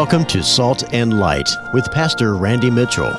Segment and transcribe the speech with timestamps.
[0.00, 3.12] Welcome to Salt and Light with Pastor Randy Mitchell.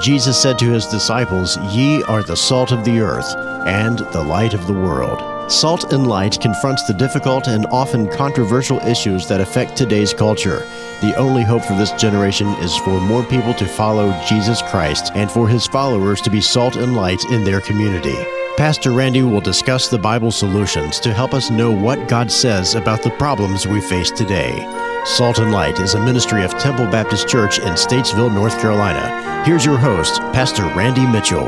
[0.00, 3.34] Jesus said to his disciples, Ye are the salt of the earth
[3.66, 5.50] and the light of the world.
[5.50, 10.60] Salt and Light confronts the difficult and often controversial issues that affect today's culture.
[11.00, 15.28] The only hope for this generation is for more people to follow Jesus Christ and
[15.28, 18.16] for his followers to be salt and light in their community.
[18.56, 23.02] Pastor Randy will discuss the Bible solutions to help us know what God says about
[23.02, 24.89] the problems we face today.
[25.04, 29.42] Salt and Light is a ministry of Temple Baptist Church in Statesville, North Carolina.
[29.44, 31.44] Here's your host, Pastor Randy Mitchell.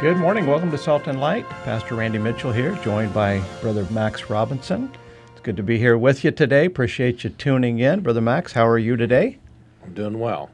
[0.00, 0.46] Good morning.
[0.46, 1.48] Welcome to Salt and Light.
[1.64, 4.90] Pastor Randy Mitchell here, joined by Brother Max Robinson.
[5.30, 6.66] It's good to be here with you today.
[6.66, 8.00] Appreciate you tuning in.
[8.00, 9.38] Brother Max, how are you today?
[9.84, 10.50] I'm doing well.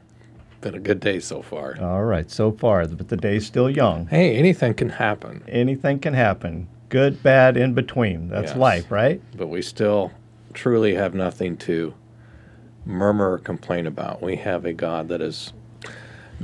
[0.61, 1.77] Been a good day so far.
[1.81, 4.07] All right, so far, but the day's still young.
[4.07, 5.43] Hey, anything can happen.
[5.47, 6.67] Anything can happen.
[6.89, 8.29] Good, bad, in between.
[8.29, 8.57] That's Yes.
[8.57, 9.19] life, right?
[9.35, 10.11] But we still
[10.55, 11.93] truly have nothing to
[12.85, 14.21] murmur or complain about.
[14.21, 15.53] We have a God that is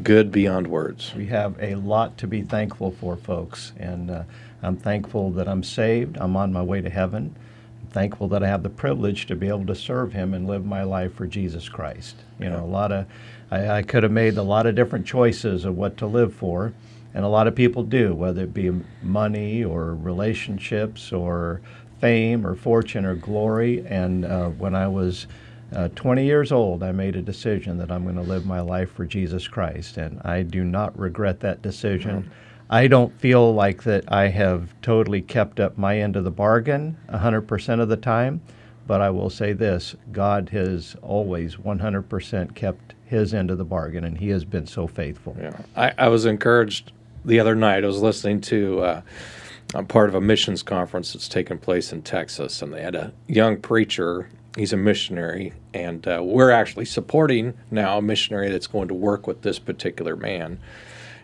[0.04, 1.14] good beyond words.
[1.16, 3.74] We have a lot to be thankful for, folks.
[3.78, 4.24] And uh,
[4.62, 6.18] I'm thankful that I'm saved.
[6.20, 7.36] I'm on my way to heaven.
[7.82, 10.66] I'm thankful that I have the privilege to be able to serve Him and live
[10.66, 12.18] my life for Jesus Christ.
[12.40, 13.06] You know, a lot of,
[13.50, 16.74] I, I could have made a lot of different choices of what to live for.
[17.14, 18.72] And a lot of people do, whether it be
[19.04, 21.60] money or relationships or
[22.02, 23.86] fame or fortune or glory.
[23.88, 25.28] And uh, when I was
[25.74, 28.92] uh, 20 years old, I made a decision that I'm going to live my life
[28.92, 32.30] for Jesus Christ, and I do not regret that decision.
[32.70, 36.98] I don't feel like that I have totally kept up my end of the bargain
[37.10, 38.42] 100% of the time,
[38.88, 44.04] but I will say this God has always 100% kept his end of the bargain,
[44.04, 45.36] and he has been so faithful.
[45.40, 45.58] Yeah.
[45.76, 46.92] I, I was encouraged
[47.24, 47.84] the other night.
[47.84, 49.02] I was listening to uh,
[49.74, 53.14] a part of a missions conference that's taking place in Texas, and they had a
[53.28, 54.30] young preacher.
[54.58, 59.28] He's a missionary, and uh, we're actually supporting now a missionary that's going to work
[59.28, 60.60] with this particular man.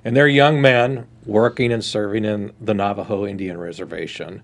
[0.05, 4.41] And they're young men working and serving in the Navajo Indian Reservation.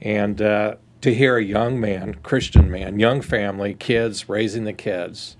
[0.00, 5.36] And uh, to hear a young man, Christian man, young family, kids, raising the kids,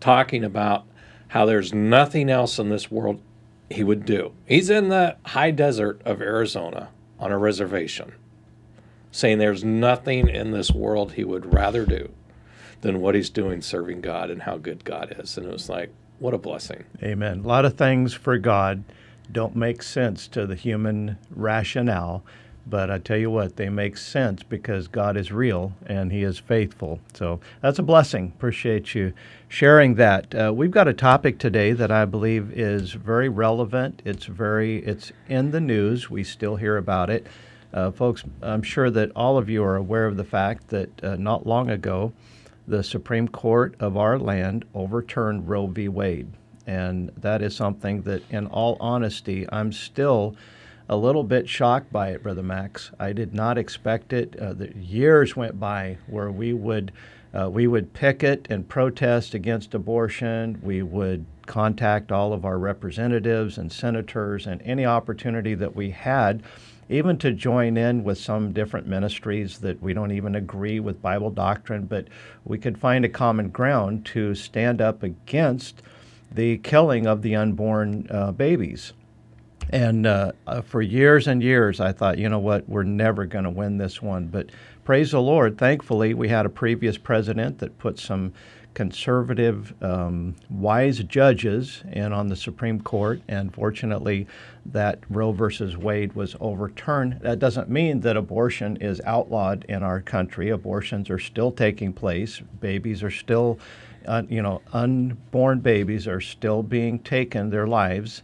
[0.00, 0.86] talking about
[1.28, 3.20] how there's nothing else in this world
[3.68, 4.32] he would do.
[4.46, 8.12] He's in the high desert of Arizona on a reservation,
[9.10, 12.10] saying there's nothing in this world he would rather do
[12.82, 15.36] than what he's doing serving God and how good God is.
[15.36, 16.84] And it was like, what a blessing.
[17.02, 17.40] Amen.
[17.44, 18.84] A lot of things for God
[19.30, 22.24] don't make sense to the human rationale,
[22.68, 26.38] but I tell you what, they make sense because God is real and He is
[26.38, 27.00] faithful.
[27.14, 28.32] So that's a blessing.
[28.36, 29.12] Appreciate you
[29.48, 30.34] sharing that.
[30.34, 34.02] Uh, we've got a topic today that I believe is very relevant.
[34.04, 36.10] It's very, it's in the news.
[36.10, 37.26] We still hear about it.
[37.72, 41.16] Uh, folks, I'm sure that all of you are aware of the fact that uh,
[41.16, 42.12] not long ago,
[42.66, 45.88] the Supreme Court of our land overturned Roe v.
[45.88, 46.32] Wade.
[46.66, 50.34] And that is something that, in all honesty, I'm still
[50.88, 52.90] a little bit shocked by it, Brother Max.
[52.98, 54.36] I did not expect it.
[54.38, 56.92] Uh, the years went by where we would
[57.34, 60.58] uh, we would picket and protest against abortion.
[60.62, 66.42] We would contact all of our representatives and senators and any opportunity that we had
[66.88, 71.30] even to join in with some different ministries that we don't even agree with Bible
[71.30, 72.06] doctrine, but
[72.44, 75.82] we could find a common ground to stand up against
[76.30, 78.92] the killing of the unborn uh, babies.
[79.70, 83.44] And uh, uh, for years and years, I thought, you know what, we're never going
[83.44, 84.28] to win this one.
[84.28, 84.50] But
[84.84, 88.32] praise the Lord, thankfully, we had a previous president that put some
[88.74, 94.26] conservative, um, wise judges in on the Supreme Court, and fortunately,
[94.66, 97.20] that Roe versus Wade was overturned.
[97.22, 100.50] That doesn't mean that abortion is outlawed in our country.
[100.50, 102.42] Abortions are still taking place.
[102.60, 103.58] Babies are still,
[104.06, 108.22] uh, you know, unborn babies are still being taken, their lives.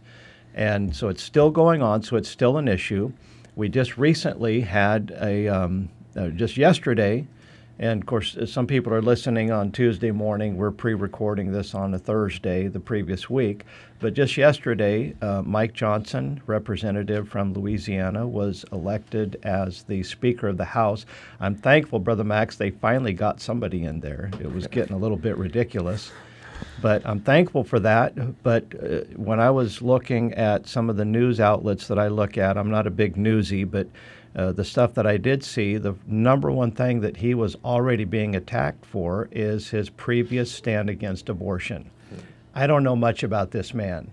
[0.53, 3.11] And so it's still going on, so it's still an issue.
[3.55, 7.27] We just recently had a, um, uh, just yesterday,
[7.79, 10.57] and of course, some people are listening on Tuesday morning.
[10.57, 13.65] We're pre recording this on a Thursday the previous week.
[13.99, 20.57] But just yesterday, uh, Mike Johnson, representative from Louisiana, was elected as the Speaker of
[20.57, 21.05] the House.
[21.39, 24.29] I'm thankful, Brother Max, they finally got somebody in there.
[24.39, 26.11] It was getting a little bit ridiculous.
[26.81, 28.43] But I'm thankful for that.
[28.43, 32.37] But uh, when I was looking at some of the news outlets that I look
[32.37, 33.87] at, I'm not a big newsy, but
[34.35, 38.03] uh, the stuff that I did see, the number one thing that he was already
[38.03, 41.89] being attacked for is his previous stand against abortion.
[42.55, 44.11] I don't know much about this man,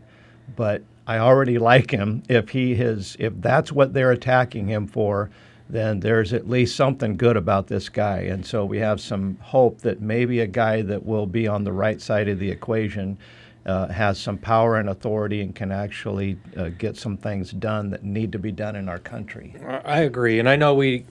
[0.56, 2.22] but I already like him.
[2.28, 5.30] If he is, if that's what they're attacking him for,
[5.72, 8.20] then there's at least something good about this guy.
[8.20, 11.72] And so we have some hope that maybe a guy that will be on the
[11.72, 13.18] right side of the equation
[13.66, 18.02] uh, has some power and authority and can actually uh, get some things done that
[18.02, 19.54] need to be done in our country.
[19.84, 20.38] I agree.
[20.38, 21.04] And I know we,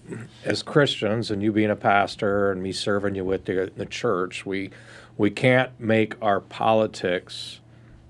[0.43, 4.45] as Christians, and you being a pastor and me serving you with the, the church,
[4.45, 4.71] we,
[5.17, 7.59] we can't make our politics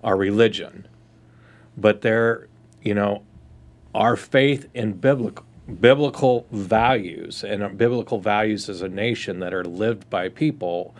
[0.03, 0.87] our religion.
[1.77, 2.47] But there,
[2.81, 3.23] you know,
[3.93, 10.09] our faith in biblical biblical values and biblical values as a nation that are lived
[10.09, 10.95] by people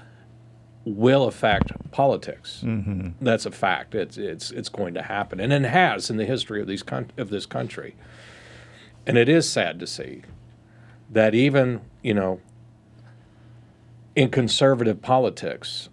[0.86, 2.62] will affect politics.
[2.66, 3.24] Mm-hmm.
[3.24, 3.96] That's a fact.
[3.96, 7.12] It's it's it's going to happen, and it has in the history of these con-
[7.18, 7.96] of this country.
[9.06, 10.24] And it is sad to see
[11.10, 12.40] that even you know
[14.16, 15.90] in conservative politics,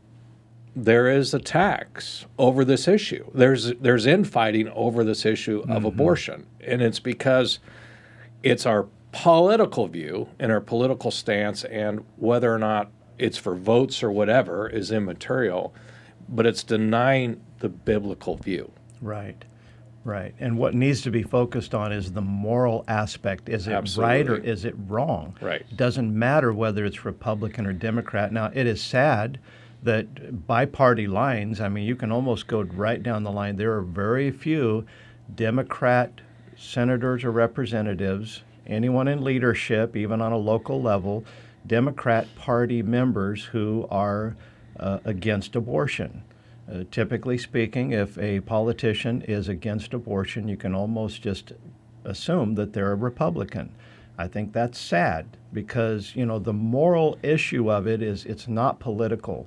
[0.75, 3.31] there is attacks over this issue.
[3.35, 5.87] There's there's infighting over this issue of mm-hmm.
[5.87, 7.59] abortion, and it's because
[8.51, 14.03] it's our political view and our political stance, and whether or not it's for votes
[14.03, 15.75] or whatever is immaterial,
[16.29, 18.71] but it's denying the biblical view.
[19.01, 19.45] Right.
[20.05, 20.35] Right.
[20.39, 23.49] And what needs to be focused on is the moral aspect.
[23.49, 24.15] Is it Absolutely.
[24.15, 25.37] right or is it wrong?
[25.41, 25.63] Right.
[25.69, 28.33] It doesn't matter whether it's Republican or Democrat.
[28.33, 29.41] Now, it is sad
[29.83, 33.57] that by party lines, I mean, you can almost go right down the line.
[33.57, 34.87] There are very few
[35.35, 36.21] Democrat
[36.57, 41.25] senators or representatives, anyone in leadership, even on a local level,
[41.67, 44.37] Democrat Party members who are
[44.79, 46.23] uh, against abortion.
[46.71, 51.53] Uh, typically speaking, if a politician is against abortion, you can almost just
[52.05, 53.71] assume that they're a Republican.
[54.19, 58.81] I think that's sad because you know the moral issue of it is it's not
[58.81, 59.47] political.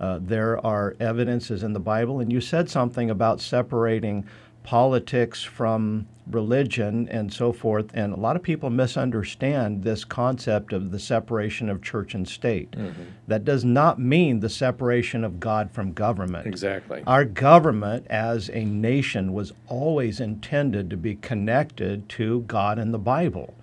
[0.00, 4.24] Uh, there are evidences in the Bible, and you said something about separating
[4.62, 7.90] politics from religion and so forth.
[7.94, 12.72] And a lot of people misunderstand this concept of the separation of church and state.
[12.72, 13.02] Mm-hmm.
[13.28, 16.46] That does not mean the separation of God from government.
[16.46, 17.02] Exactly.
[17.06, 22.98] Our government as a nation was always intended to be connected to God and the
[22.98, 23.54] Bible.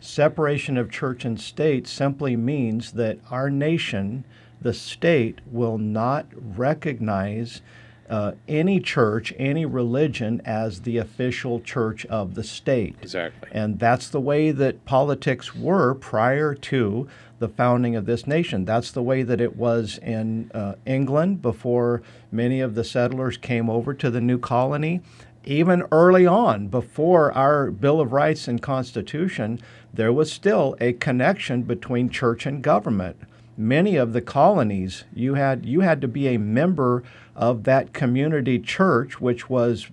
[0.00, 4.24] Separation of church and state simply means that our nation,
[4.60, 7.62] the state, will not recognize
[8.08, 12.96] uh, any church, any religion as the official church of the state.
[13.02, 13.48] Exactly.
[13.52, 17.08] And that's the way that politics were prior to
[17.38, 18.64] the founding of this nation.
[18.64, 23.68] That's the way that it was in uh, England before many of the settlers came
[23.68, 25.00] over to the new colony.
[25.44, 29.60] Even early on, before our Bill of Rights and Constitution,
[29.92, 33.16] there was still a connection between church and government
[33.56, 37.02] many of the colonies you had you had to be a member
[37.36, 39.88] of that community church which was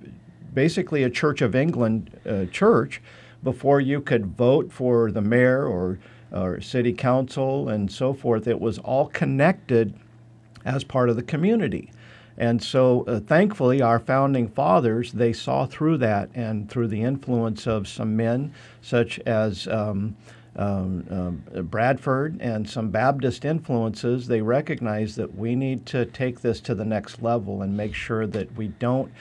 [0.53, 3.01] basically a church of england uh, church
[3.43, 5.99] before you could vote for the mayor or,
[6.31, 9.93] or city council and so forth it was all connected
[10.65, 11.91] as part of the community.
[12.37, 17.67] And so uh, thankfully our founding fathers they saw through that and through the influence
[17.67, 20.15] of some men such as um,
[20.55, 26.59] um, um, Bradford and some Baptist influences, they recognize that we need to take this
[26.61, 29.11] to the next level and make sure that we don't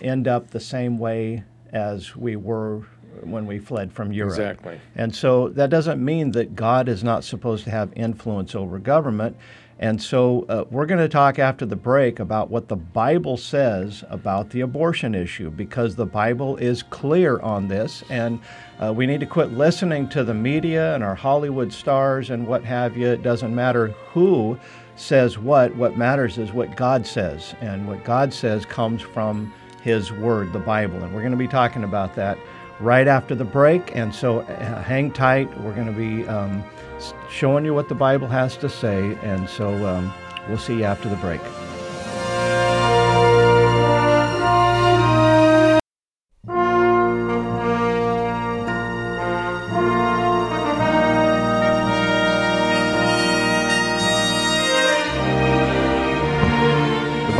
[0.00, 2.82] end up the same way as we were
[3.22, 4.32] when we fled from Europe.
[4.32, 4.80] Exactly.
[4.94, 9.36] And so that doesn't mean that God is not supposed to have influence over government.
[9.80, 14.04] And so uh, we're going to talk after the break about what the Bible says
[14.10, 18.04] about the abortion issue because the Bible is clear on this.
[18.10, 18.40] And
[18.78, 22.62] uh, we need to quit listening to the media and our Hollywood stars and what
[22.62, 23.08] have you.
[23.08, 24.58] It doesn't matter who
[24.96, 27.54] says what, what matters is what God says.
[27.62, 31.02] And what God says comes from His Word, the Bible.
[31.02, 32.36] And we're going to be talking about that
[32.80, 33.94] right after the break.
[33.94, 35.48] And so uh, hang tight.
[35.60, 36.26] We're going to be.
[36.26, 36.64] Um,
[37.30, 39.16] showing you what the Bible has to say.
[39.22, 40.12] And so um,
[40.48, 41.40] we'll see you after the break.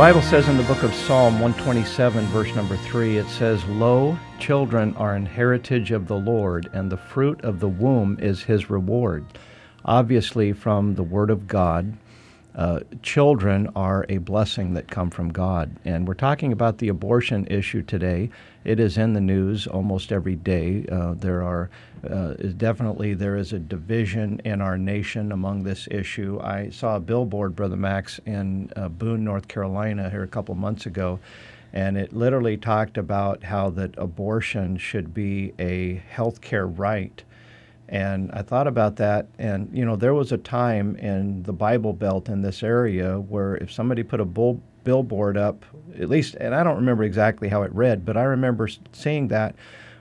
[0.01, 4.95] Bible says in the book of Psalm 127, verse number 3, it says, Lo, children
[4.95, 9.23] are an heritage of the Lord, and the fruit of the womb is his reward
[9.85, 11.97] obviously from the Word of God.
[12.53, 15.71] Uh, children are a blessing that come from God.
[15.85, 18.29] And we're talking about the abortion issue today.
[18.65, 20.85] It is in the news almost every day.
[20.91, 21.69] Uh, there are
[22.09, 26.39] uh, definitely there is a division in our nation among this issue.
[26.41, 30.85] I saw a billboard, Brother Max, in uh, Boone, North Carolina, here a couple months
[30.85, 31.19] ago,
[31.73, 37.23] and it literally talked about how that abortion should be a health care right
[37.91, 41.91] And I thought about that, and you know, there was a time in the Bible
[41.91, 45.65] Belt in this area where if somebody put a bull, billboard up,
[45.99, 49.55] at least, and I don't remember exactly how it read, but I remember seeing that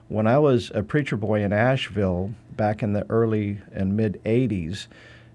[0.07, 4.87] when I was a preacher boy in Asheville back in the early and mid 80s.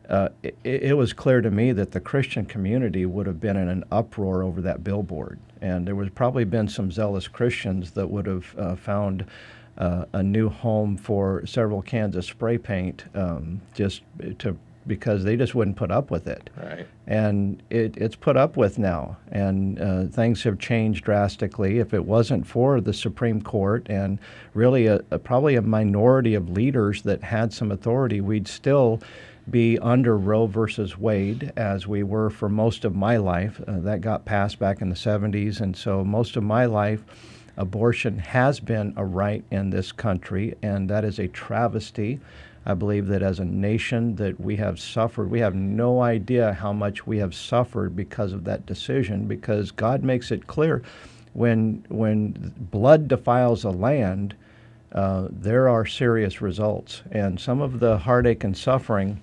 [0.08, 3.68] Uh, it, it, was clear to me that the Christian community would have been in
[3.68, 5.40] an uproar over that billboard.
[5.62, 9.26] And there was probably been some zealous Christians that would have uh, found
[9.78, 14.02] uh, a new home for several cans of spray paint um, just
[14.40, 16.50] to because they just wouldn't put up with it.
[16.58, 16.88] Right.
[17.08, 21.80] And it, it's put up with now, and uh, things have changed drastically.
[21.80, 24.20] If it wasn't for the Supreme Court and
[24.54, 29.02] really a, a, probably a minority of leaders that had some authority, we'd still
[29.50, 33.62] be under Roe versus Wade as we were for most of my life.
[33.68, 37.04] Uh, that got passed back in the 70s, and so most of my life
[37.58, 42.20] abortion has been a right in this country, and that is a travesty.
[42.66, 46.74] I believe that as a nation that we have suffered, we have no idea how
[46.74, 49.28] much we have suffered because of that decision.
[49.28, 50.82] Because God makes it clear,
[51.34, 54.36] when when blood defiles a land,
[54.92, 59.22] uh, there are serious results, and some of the heartache and suffering,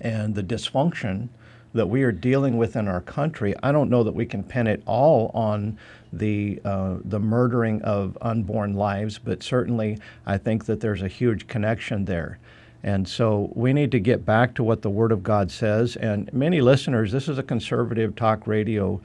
[0.00, 1.28] and the dysfunction
[1.72, 4.66] that we are dealing with in our country, I don't know that we can pin
[4.66, 5.78] it all on
[6.18, 11.46] the uh, the murdering of unborn lives, but certainly I think that there's a huge
[11.46, 12.38] connection there.
[12.82, 15.96] And so we need to get back to what the Word of God says.
[15.96, 19.00] And many listeners, this is a conservative talk radio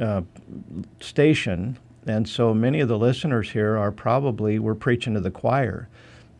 [0.00, 0.22] uh,
[1.00, 5.88] station, and so many of the listeners here are probably we're preaching to the choir.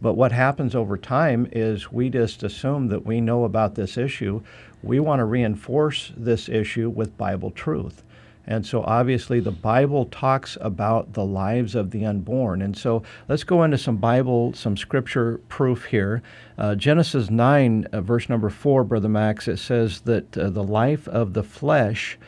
[0.01, 4.43] But what happens over time is we just assume that we know about this issue.
[4.83, 8.03] We want to reinforce this issue with Bible truth.
[8.47, 12.61] And so obviously the Bible talks about the lives of the unborn.
[12.61, 16.23] And so let's go into some Bible, some scripture proof here.
[16.59, 21.07] Uh, Genesis 9, uh, verse number 4, Brother Max, it says that uh, the life
[21.09, 22.19] of the flesh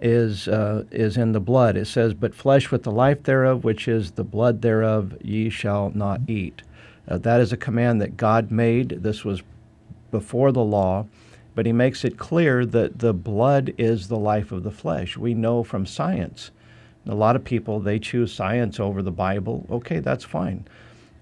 [0.00, 1.76] is, uh, is in the blood.
[1.76, 5.90] It says, But flesh with the life thereof, which is the blood thereof, ye shall
[5.94, 6.62] not eat.
[7.06, 9.02] Uh, that is a command that God made.
[9.02, 9.42] This was
[10.10, 11.06] before the law
[11.54, 15.16] but he makes it clear that the blood is the life of the flesh.
[15.16, 16.50] We know from science.
[17.06, 19.66] A lot of people, they choose science over the Bible.
[19.70, 20.66] Okay, that's fine.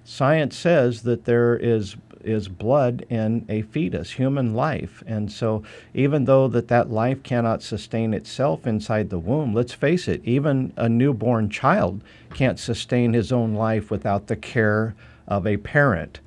[0.05, 5.03] Science says that there is is blood in a fetus, human life.
[5.07, 5.63] And so
[5.95, 10.73] even though that that life cannot sustain itself inside the womb, let's face it, even
[10.77, 12.03] a newborn child
[12.35, 14.95] can't sustain his own life without the care
[15.27, 16.21] of a parent.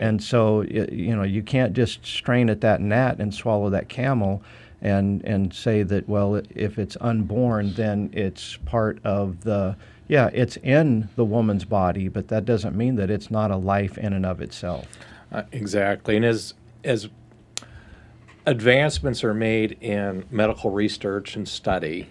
[0.00, 4.42] And so, you know, you can't just strain at that gnat and swallow that camel
[4.80, 9.76] and, and say that, well, if it's unborn, then it's part of the,
[10.08, 13.98] yeah, it's in the woman's body, but that doesn't mean that it's not a life
[13.98, 14.86] in and of itself.
[15.30, 16.16] Uh, exactly.
[16.16, 17.10] And as, as
[18.46, 22.08] advancements are made in medical research and study,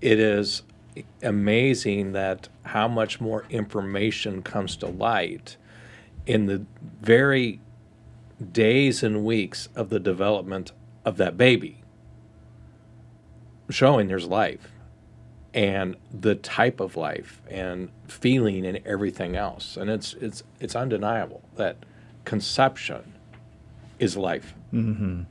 [0.00, 0.62] it is
[1.22, 5.58] amazing that how much more information comes to light
[6.28, 6.64] in the
[7.00, 7.58] very
[8.52, 10.72] days and weeks of the development
[11.04, 11.82] of that baby,
[13.70, 14.70] showing there's life
[15.54, 19.76] and the type of life and feeling and everything else.
[19.76, 21.78] And it's it's it's undeniable that
[22.26, 23.14] conception
[23.98, 24.54] is life.
[24.72, 25.22] Mm-hmm.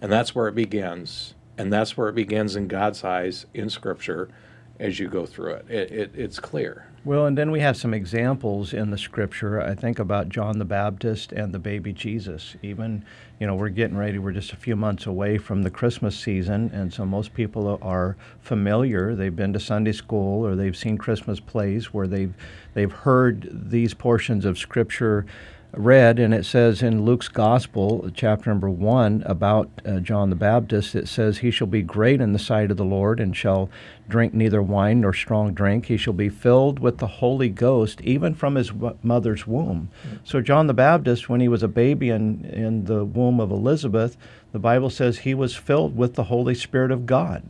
[0.00, 1.34] And that's where it begins.
[1.58, 4.30] And that's where it begins in God's eyes in Scripture
[4.78, 5.66] as you go through it.
[5.68, 6.86] it, it it's clear.
[7.02, 9.58] Well, and then we have some examples in the scripture.
[9.58, 12.56] I think about John the Baptist and the baby Jesus.
[12.62, 13.06] Even,
[13.38, 16.70] you know, we're getting ready, we're just a few months away from the Christmas season,
[16.74, 19.14] and so most people are familiar.
[19.14, 22.34] They've been to Sunday school or they've seen Christmas plays where they've
[22.74, 25.24] they've heard these portions of scripture
[25.72, 30.94] read, and it says in Luke's Gospel, chapter number one, about uh, John the Baptist,
[30.94, 33.70] it says, He shall be great in the sight of the Lord, and shall
[34.08, 35.86] drink neither wine nor strong drink.
[35.86, 38.72] He shall be filled with the Holy Ghost, even from his
[39.02, 39.90] mother's womb.
[40.24, 44.16] So, John the Baptist, when he was a baby in, in the womb of Elizabeth,
[44.52, 47.42] the Bible says he was filled with the Holy Spirit of God.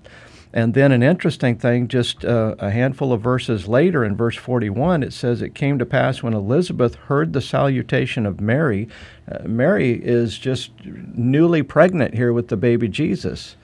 [0.52, 5.04] And then an interesting thing, just uh, a handful of verses later, in verse 41,
[5.04, 8.88] it says, It came to pass when Elizabeth heard the salutation of Mary.
[9.30, 13.54] Uh, Mary is just newly pregnant here with the baby Jesus.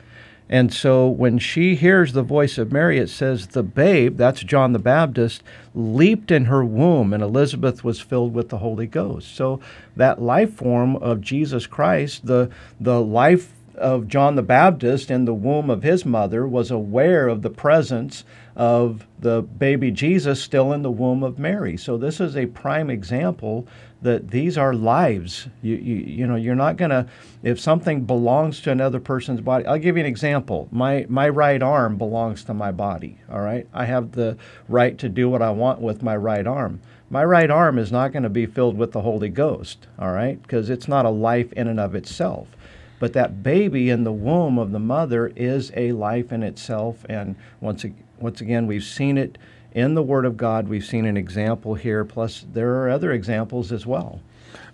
[0.49, 4.73] And so when she hears the voice of Mary, it says, The babe, that's John
[4.73, 5.43] the Baptist,
[5.75, 9.35] leaped in her womb, and Elizabeth was filled with the Holy Ghost.
[9.35, 9.59] So
[9.97, 15.35] that life form of Jesus Christ, the, the life of John the Baptist in the
[15.35, 20.83] womb of his mother was aware of the presence of the baby Jesus still in
[20.83, 21.77] the womb of Mary.
[21.77, 23.67] So this is a prime example
[24.03, 25.49] that these are lives.
[25.63, 27.07] You, you, you know, you're not going to,
[27.43, 30.69] if something belongs to another person's body, I'll give you an example.
[30.71, 33.67] My, my right arm belongs to my body, all right?
[33.75, 34.37] I have the
[34.69, 36.81] right to do what I want with my right arm.
[37.09, 40.41] My right arm is not going to be filled with the Holy Ghost, all right?
[40.43, 42.49] Because it's not a life in and of itself.
[42.99, 47.05] But that baby in the womb of the mother is a life in itself.
[47.09, 47.85] And once,
[48.19, 49.39] once again, we've seen it
[49.73, 50.69] in the Word of God.
[50.69, 54.21] We've seen an example here, plus there are other examples as well.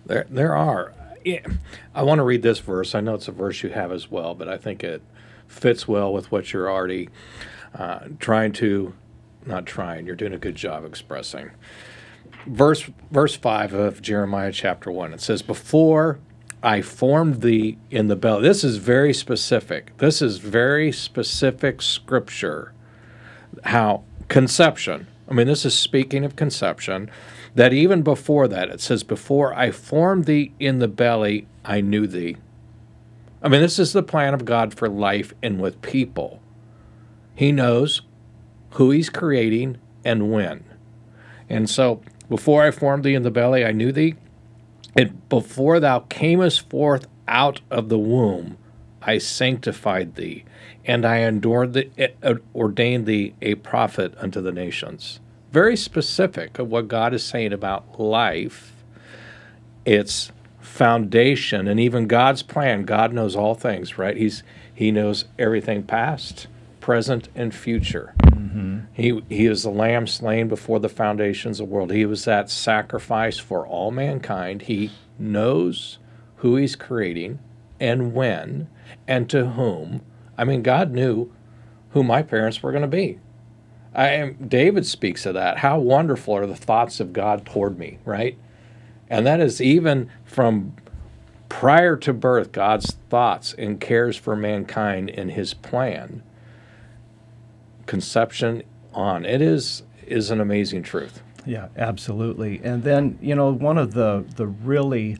[0.06, 0.94] There, there are.
[1.94, 2.94] I want to read this verse.
[2.94, 5.02] I know it's a verse you have as well, but I think it
[5.46, 7.08] fits well with what you're already
[7.74, 8.94] uh, trying to,
[9.46, 11.50] not trying, you're doing a good job expressing.
[12.46, 16.18] Verse, verse 5 of Jeremiah chapter 1, it says, Before
[16.62, 18.42] I formed thee in the belly.
[18.42, 19.96] This is very specific.
[19.98, 22.72] This is very specific scripture.
[23.64, 25.08] How conception.
[25.28, 27.10] I mean, this is speaking of conception.
[27.54, 32.06] That even before that, it says, Before I formed thee in the belly, I knew
[32.06, 32.36] thee.
[33.42, 36.40] I mean, this is the plan of God for life and with people.
[37.34, 38.02] He knows
[38.72, 40.64] who He's creating and when.
[41.48, 44.14] And so, before I formed thee in the belly, I knew thee.
[44.96, 48.58] And before thou camest forth out of the womb,
[49.00, 50.44] I sanctified thee,
[50.84, 51.18] and I
[51.66, 51.90] the,
[52.22, 55.18] uh, ordained thee a prophet unto the nations.
[55.50, 58.72] Very specific of what God is saying about life,
[59.84, 60.30] its
[60.60, 62.84] foundation, and even God's plan.
[62.84, 64.16] God knows all things, right?
[64.16, 64.42] He's
[64.74, 66.46] He knows everything past,
[66.80, 68.14] present, and future.
[68.92, 71.92] He He is the Lamb slain before the foundations of the world.
[71.92, 74.62] He was that sacrifice for all mankind.
[74.62, 75.98] He knows
[76.36, 77.38] who He's creating
[77.80, 78.68] and when
[79.08, 80.02] and to whom.
[80.36, 81.32] I mean, God knew
[81.90, 83.18] who my parents were going to be.
[83.94, 85.58] I am, David speaks of that.
[85.58, 88.38] How wonderful are the thoughts of God toward me, right?
[89.10, 90.74] And that is even from
[91.50, 96.22] prior to birth, God's thoughts and cares for mankind in his plan.
[97.84, 98.62] Conception
[98.94, 99.24] on.
[99.24, 101.22] It is is an amazing truth.
[101.46, 102.60] Yeah, absolutely.
[102.62, 105.18] And then, you know, one of the the really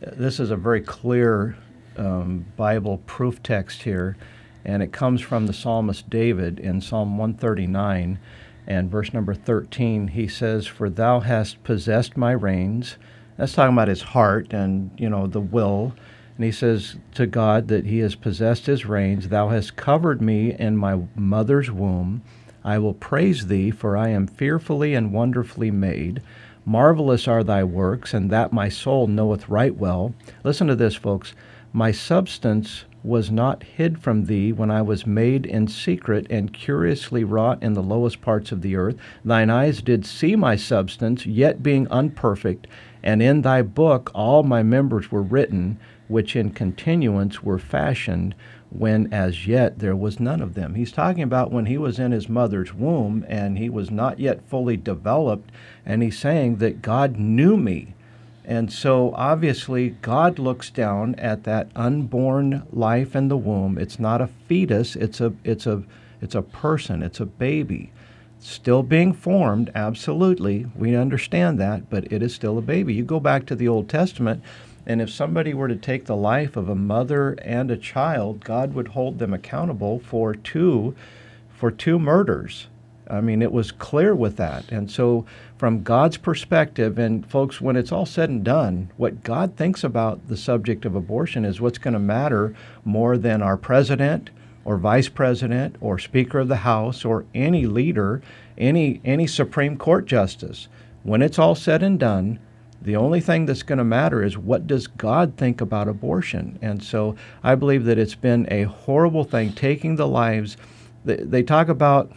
[0.00, 1.56] this is a very clear
[1.96, 4.16] um, Bible proof text here,
[4.64, 8.18] and it comes from the psalmist David in Psalm 139
[8.66, 10.08] and verse number 13.
[10.08, 12.96] He says, For thou hast possessed my reins.
[13.36, 15.94] That's talking about his heart and, you know, the will.
[16.36, 19.28] And he says to God that he has possessed his reins.
[19.28, 22.22] Thou hast covered me in my mother's womb.
[22.66, 26.20] I will praise thee, for I am fearfully and wonderfully made.
[26.64, 30.14] Marvelous are thy works, and that my soul knoweth right well.
[30.42, 31.32] Listen to this, folks.
[31.72, 37.22] My substance was not hid from thee when I was made in secret and curiously
[37.22, 38.96] wrought in the lowest parts of the earth.
[39.24, 42.66] Thine eyes did see my substance, yet being unperfect,
[43.00, 48.34] and in thy book all my members were written, which in continuance were fashioned,
[48.78, 50.74] when as yet there was none of them.
[50.74, 54.48] He's talking about when he was in his mother's womb and he was not yet
[54.48, 55.50] fully developed,
[55.84, 57.94] and he's saying that God knew me
[58.46, 63.76] and so obviously, God looks down at that unborn life in the womb.
[63.76, 65.82] It's not a fetus, it's a, it's a,
[66.20, 67.90] it's a person, it's a baby.
[68.38, 70.66] Still being formed, absolutely.
[70.76, 72.94] We understand that, but it is still a baby.
[72.94, 74.44] You go back to the Old Testament,
[74.86, 78.72] and if somebody were to take the life of a mother and a child, God
[78.74, 80.94] would hold them accountable for two
[81.48, 82.68] for two murders.
[83.08, 84.70] I mean, it was clear with that.
[84.70, 85.24] And so,
[85.56, 90.28] from God's perspective, and folks, when it's all said and done, what God thinks about
[90.28, 94.30] the subject of abortion is what's going to matter more than our president
[94.64, 98.20] or vice president or speaker of the house or any leader,
[98.58, 100.68] any any Supreme Court justice.
[101.04, 102.40] When it's all said and done,
[102.82, 106.58] the only thing that's going to matter is what does God think about abortion?
[106.62, 110.56] And so I believe that it's been a horrible thing taking the lives.
[111.04, 112.12] They, they talk about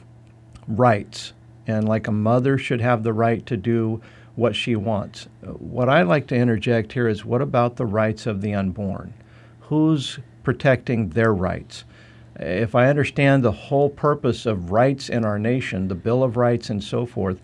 [0.68, 1.34] rights,
[1.66, 4.02] and like a mother should have the right to do
[4.36, 5.28] what she wants.
[5.42, 9.14] What I like to interject here is what about the rights of the unborn?
[9.62, 11.84] Who's protecting their rights?
[12.36, 16.70] If I understand the whole purpose of rights in our nation, the Bill of Rights
[16.70, 17.42] and so forth,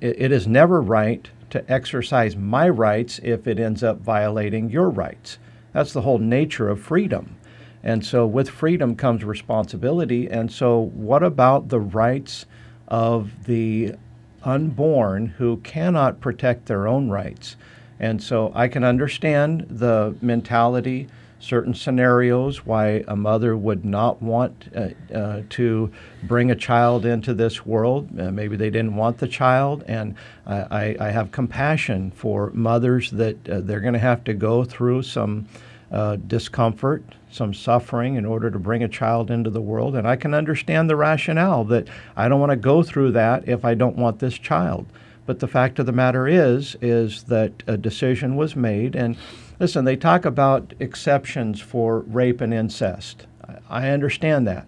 [0.00, 5.38] it, is never right to exercise my rights if it ends up violating your rights.
[5.72, 7.36] That's the whole nature of freedom.
[7.82, 10.28] And so, with freedom comes responsibility.
[10.28, 12.46] And so, what about the rights
[12.88, 13.94] of the
[14.42, 17.56] unborn who cannot protect their own rights?
[18.00, 21.08] And so, I can understand the mentality
[21.40, 25.90] certain scenarios why a mother would not want uh, uh, to
[26.24, 28.08] bring a child into this world.
[28.18, 30.14] Uh, maybe they didn't want the child, and
[30.46, 35.02] I, I have compassion for mothers that uh, they're going to have to go through
[35.02, 35.46] some
[35.92, 39.94] uh, discomfort, some suffering in order to bring a child into the world.
[39.94, 43.64] And I can understand the rationale that I don't want to go through that if
[43.64, 44.86] I don't want this child.
[45.26, 48.96] But the fact of the matter is, is that a decision was made.
[48.96, 49.16] And
[49.58, 53.26] listen, they talk about exceptions for rape and incest.
[53.68, 54.66] I understand that.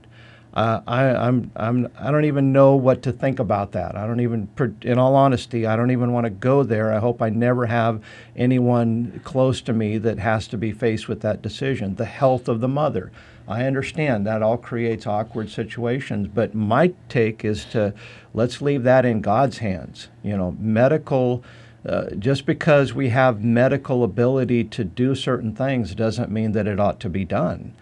[0.53, 3.97] Uh, I, I'm, I'm, I don't even know what to think about that.
[3.97, 4.49] I don't even,
[4.83, 6.93] in all honesty, I don't even want to go there.
[6.93, 8.03] I hope I never have
[8.35, 11.95] anyone close to me that has to be faced with that decision.
[11.95, 13.13] The health of the mother.
[13.47, 17.95] I understand that all creates awkward situations, but my take is to
[18.35, 20.09] let's leave that in God's hands.
[20.23, 21.45] You know, medical.
[21.87, 26.79] Uh, just because we have medical ability to do certain things doesn't mean that it
[26.79, 27.73] ought to be done.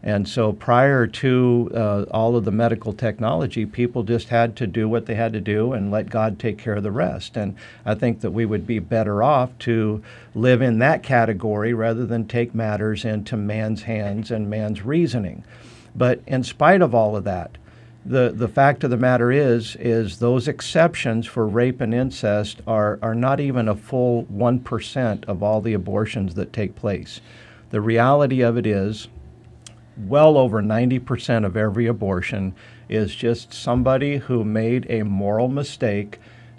[0.00, 4.88] And so prior to uh, all of the medical technology, people just had to do
[4.88, 7.36] what they had to do and let God take care of the rest.
[7.36, 10.02] And I think that we would be better off to
[10.36, 15.42] live in that category rather than take matters into man's hands and man's reasoning.
[15.96, 17.58] But in spite of all of that,
[18.08, 22.98] the, the fact of the matter is is those exceptions for rape and incest are,
[23.02, 27.20] are not even a full 1% of all the abortions that take place.
[27.68, 29.08] The reality of it is
[29.98, 32.54] well over 90% of every abortion
[32.88, 36.18] is just somebody who made a moral mistake.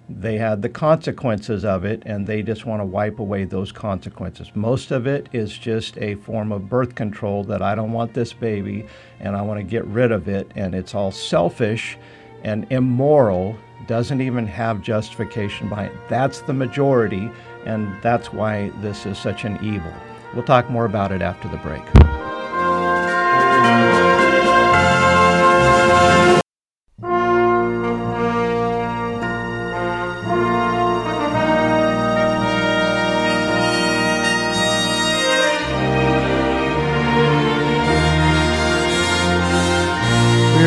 [0.10, 4.52] They had the consequences of it, and they just want to wipe away those consequences.
[4.56, 8.34] Most of it is just a form of birth control that I don't want this
[8.34, 8.88] baby
[9.19, 10.52] and I want to get rid of it.
[10.56, 11.98] And it's all selfish
[12.43, 13.56] and immoral,
[13.88, 16.00] doesn't even have justification behind it.
[16.10, 17.30] That's the majority,
[17.65, 19.93] and that's why this is such an evil.
[20.34, 21.84] We'll talk more about it after the break.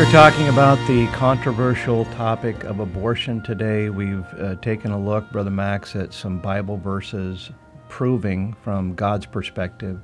[0.03, 3.89] We are talking about the controversial topic of abortion today.
[3.89, 7.51] We've uh, taken a look, Brother Max, at some Bible verses
[7.87, 10.01] proving from God's perspective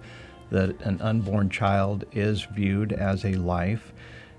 [0.51, 3.91] that an unborn child is viewed as a life.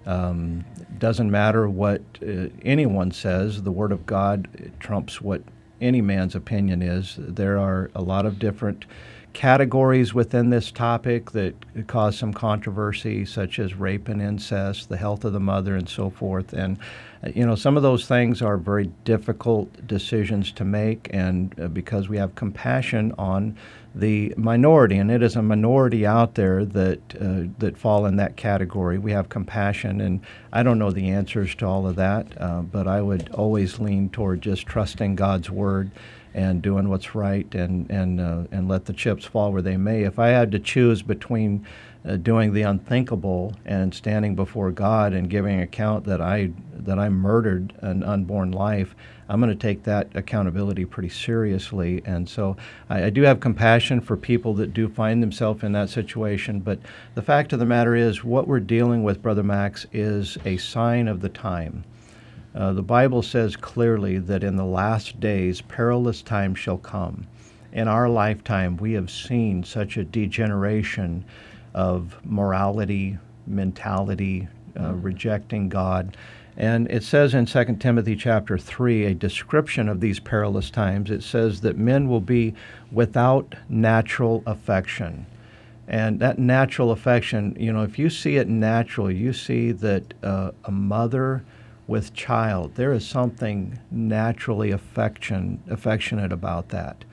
[0.06, 0.64] Um,
[0.96, 5.42] doesn't matter what uh, anyone says, the Word of God trumps what
[5.78, 7.16] any man's opinion is.
[7.18, 8.86] There are a lot of different
[9.32, 11.54] categories within this topic that
[11.86, 16.10] cause some controversy, such as rape and incest, the health of the mother, and so
[16.10, 16.52] forth.
[16.52, 16.78] And,
[17.24, 21.68] uh, you know, some of those things are very difficult decisions to make, and uh,
[21.68, 23.56] because we have compassion on
[23.94, 28.36] the minority, and it is a minority out there that uh, that fall in that
[28.36, 28.98] category.
[28.98, 30.20] We have compassion, and
[30.52, 34.08] I don't know the answers to all of that, uh, but I would always lean
[34.08, 35.90] toward just trusting God's word
[36.34, 40.02] and doing what's right, and and uh, and let the chips fall where they may.
[40.02, 41.66] If I had to choose between
[42.04, 47.08] uh, doing the unthinkable and standing before God and giving account that I that I
[47.08, 48.94] murdered an unborn life,
[49.28, 52.02] I'm going to take that accountability pretty seriously.
[52.04, 52.56] And so
[52.88, 56.60] I, I, do have compassion for people that do find themselves in that situation.
[56.60, 56.80] But
[57.14, 61.06] the fact of the matter is, what we're dealing with, Brother Max, is a sign
[61.06, 61.84] of the time.
[62.54, 67.26] Uh, the Bible says clearly that in the last days perilous times shall come.
[67.72, 71.24] In our lifetime, we have seen such a degeneration
[71.72, 75.02] of morality, mentality, uh, mm-hmm.
[75.02, 76.16] rejecting God.
[76.56, 81.22] And it says in 2 Timothy chapter 3, a description of these perilous times, it
[81.22, 82.54] says that men will be
[82.90, 85.26] without natural affection.
[85.86, 90.50] And that natural affection, you know, if you see it natural, you see that uh,
[90.64, 91.44] a mother
[91.90, 97.04] with child, there is something naturally affection, affectionate about that.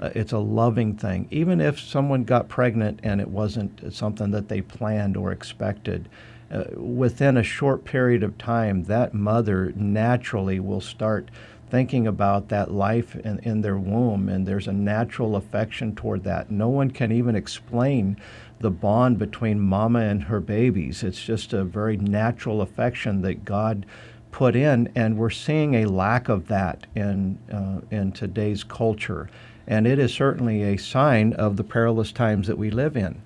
[0.00, 1.28] Uh, it's a loving thing.
[1.30, 6.08] Even if someone got pregnant and it wasn't something that they planned or expected,
[6.50, 11.30] uh, within a short period of time, that mother naturally will start
[11.68, 16.50] thinking about that life in, in their womb, and there's a natural affection toward that.
[16.50, 18.16] No one can even explain
[18.60, 21.02] the bond between mama and her babies.
[21.02, 23.84] It's just a very natural affection that God
[24.32, 29.28] put in, and we're seeing a lack of that in uh, in today's culture,
[29.68, 33.22] and it is certainly a sign of the perilous times that we live in.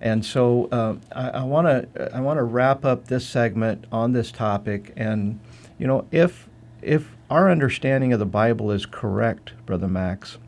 [0.00, 4.32] And so uh, I want to I want to wrap up this segment on this
[4.32, 4.92] topic.
[4.96, 5.38] And
[5.78, 6.48] you know, if
[6.82, 10.38] if our understanding of the Bible is correct, Brother Max,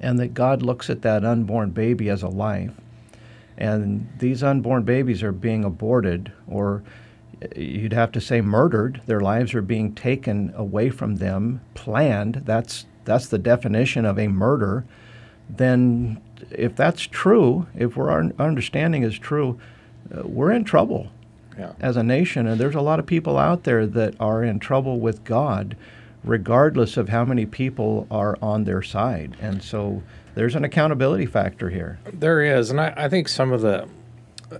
[0.00, 2.72] and that God looks at that unborn baby as a life,
[3.56, 6.82] And these unborn babies are being aborted, or
[7.56, 9.00] you'd have to say murdered.
[9.06, 12.42] Their lives are being taken away from them, planned.
[12.44, 14.84] That's, that's the definition of a murder.
[15.48, 19.58] Then, if that's true, if our understanding is true,
[20.14, 21.08] uh, we're in trouble
[21.58, 21.72] Yeah.
[21.80, 22.46] as a nation.
[22.46, 25.76] And there's a lot of people out there that are in trouble with God,
[26.22, 29.36] regardless of how many people are on their side.
[29.40, 30.02] And so
[30.34, 31.98] there's an accountability factor here.
[32.12, 33.86] There is, and I, I think some of the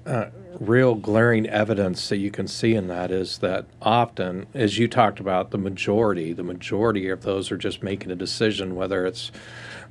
[0.06, 0.26] uh,
[0.60, 5.20] real glaring evidence that you can see in that is that often, as you talked
[5.20, 9.30] about, the majority, the majority of those are just making a decision, whether it's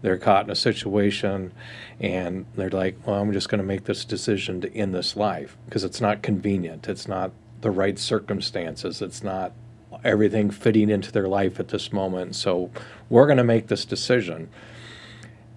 [0.02, 1.54] they're caught in a situation
[2.00, 5.56] and they're like, well, I'm just going to make this decision to end this life
[5.66, 6.90] because it's not convenient.
[6.90, 9.02] It's not the right circumstances.
[9.02, 9.54] It's not
[10.04, 12.36] everything fitting into their life at this moment.
[12.36, 12.70] So
[13.10, 14.50] we're going to make this decision.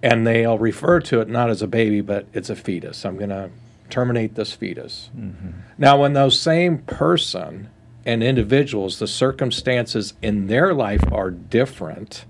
[0.01, 3.05] And they'll refer to it not as a baby, but it's a fetus.
[3.05, 3.49] I'm going to
[3.89, 5.09] terminate this fetus.
[5.17, 5.51] Mm-hmm.
[5.77, 7.69] Now, when those same person
[8.05, 12.25] and individuals, the circumstances in their life are different,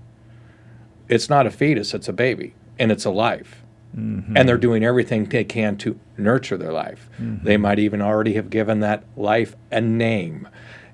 [1.08, 3.62] it's not a fetus, it's a baby, and it's a life.
[3.96, 4.36] Mm-hmm.
[4.36, 7.08] And they're doing everything they can to nurture their life.
[7.20, 7.44] Mm-hmm.
[7.44, 10.48] They might even already have given that life a name,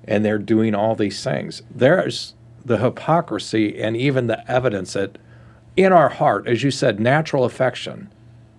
[0.05, 1.61] and they're doing all these things.
[1.69, 5.17] There's the hypocrisy and even the evidence that
[5.75, 8.09] in our heart, as you said, natural affection,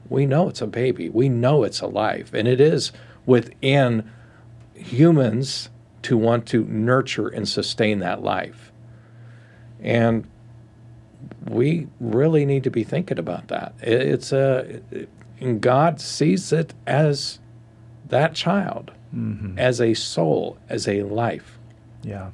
[0.08, 2.92] we know it's a baby, we know it's a life, and it is
[3.24, 4.10] within
[4.74, 5.70] humans
[6.02, 8.72] to want to nurture and sustain that life.
[9.80, 10.26] And
[11.48, 13.74] we really need to be thinking about that.
[13.80, 14.80] It's a,
[15.40, 17.40] and God sees it as
[18.08, 19.58] that child, mm-hmm.
[19.58, 21.58] as a soul, as a life.
[22.02, 22.30] Yeah.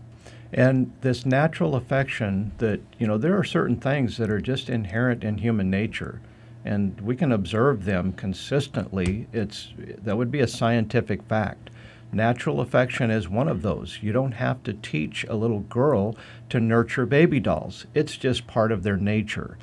[0.53, 5.25] And this natural affection that, you know, there are certain things that are just inherent
[5.25, 6.21] in human nature
[6.65, 9.27] and we can observe them consistently.
[9.33, 11.71] It's that would be a scientific fact.
[12.13, 13.99] Natural affection is one of those.
[14.03, 16.15] You don't have to teach a little girl
[16.51, 17.87] to nurture baby dolls.
[17.95, 19.57] It's just part of their nature.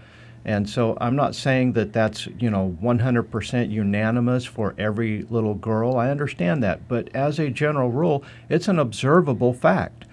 [0.46, 5.98] And so I'm not saying that that's, you know, 100% unanimous for every little girl.
[5.98, 6.88] I understand that.
[6.88, 10.06] But as a general rule, it's an observable fact.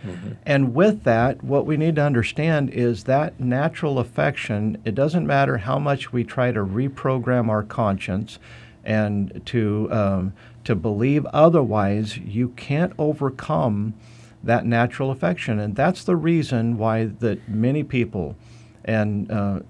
[0.44, 5.58] And with that, what we need to understand is that natural affection, it doesn't matter
[5.58, 8.38] how much we try to reprogram our conscience
[8.84, 10.32] and to, um,
[10.64, 13.94] to believe otherwise, you can't overcome
[14.42, 15.58] that natural affection.
[15.58, 18.36] And that's the reason why that many people,
[18.84, 19.60] and uh,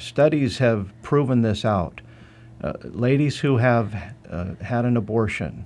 [0.00, 2.00] studies have proven this out.
[2.62, 3.94] Uh, ladies who have
[4.28, 5.64] uh, had an abortion,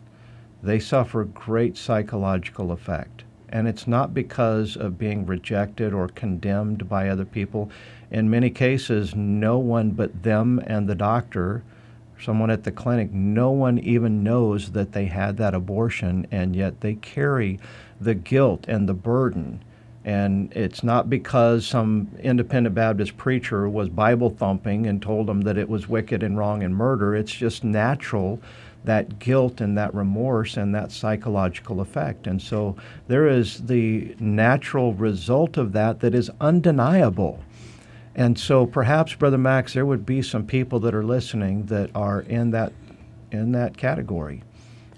[0.62, 3.25] they suffer great psychological effect.
[3.49, 7.70] And it's not because of being rejected or condemned by other people.
[8.11, 11.62] In many cases, no one but them and the doctor,
[12.20, 16.81] someone at the clinic, no one even knows that they had that abortion, and yet
[16.81, 17.61] they carry
[18.01, 19.62] the guilt and the burden.
[20.05, 25.57] And it's not because some independent Baptist preacher was Bible thumping and told them that
[25.57, 27.17] it was wicked and wrong and murder.
[27.17, 28.38] It's just natural,
[28.85, 32.27] that guilt and that remorse and that psychological effect.
[32.27, 32.77] And so
[33.09, 37.43] there is the natural result of that that is undeniable.
[38.14, 42.21] And so perhaps, Brother Max, there would be some people that are listening that are
[42.21, 42.75] in that,
[43.33, 44.43] in that category.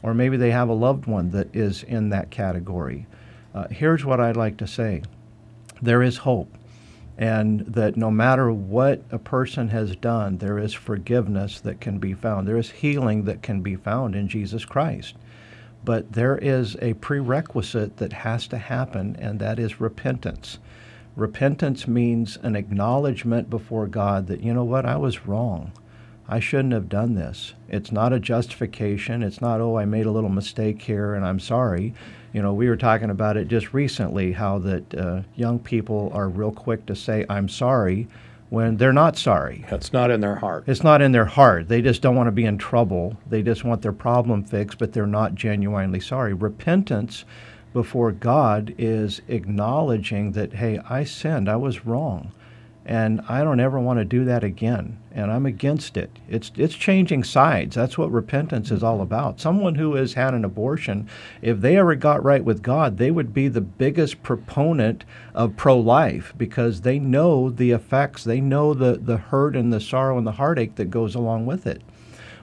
[0.03, 3.07] Or maybe they have a loved one that is in that category.
[3.57, 5.03] Uh, here's what I'd like to say
[5.81, 6.55] there is hope,
[7.16, 12.12] and that no matter what a person has done, there is forgiveness that can be
[12.12, 12.47] found.
[12.47, 15.14] There is healing that can be found in Jesus Christ.
[15.85, 20.59] But there is a prerequisite that has to happen, and that is repentance.
[21.14, 25.73] Repentance means an acknowledgement before God that, you know what, I was wrong.
[26.29, 27.55] I shouldn't have done this.
[27.69, 29.23] It's not a justification.
[29.23, 31.95] It's not, oh, I made a little mistake here and I'm sorry.
[32.37, 36.29] You know, we were talking about it just recently how that uh, young people are
[36.29, 38.09] real quick to say, I'm sorry,
[38.51, 39.64] when they're not sorry.
[39.70, 40.64] That's not in their heart.
[40.66, 41.68] It's not in their heart.
[41.68, 43.16] They just don't want to be in trouble.
[43.27, 46.35] They just want their problem fixed, but they're not genuinely sorry.
[46.35, 47.25] Repentance
[47.72, 52.33] before God is acknowledging that, hey, I sinned, I was wrong,
[52.87, 56.20] and I don't ever want to do that again, and I'm against it.
[56.29, 57.75] It's it's changing sides.
[57.75, 59.40] That's what repentance is all about.
[59.40, 61.09] Someone who has had an abortion,
[61.42, 66.33] if they ever got right with God, they would be the biggest proponent of pro-life
[66.38, 70.33] because they know the effects, they know the the hurt and the sorrow and the
[70.33, 71.83] heartache that goes along with it.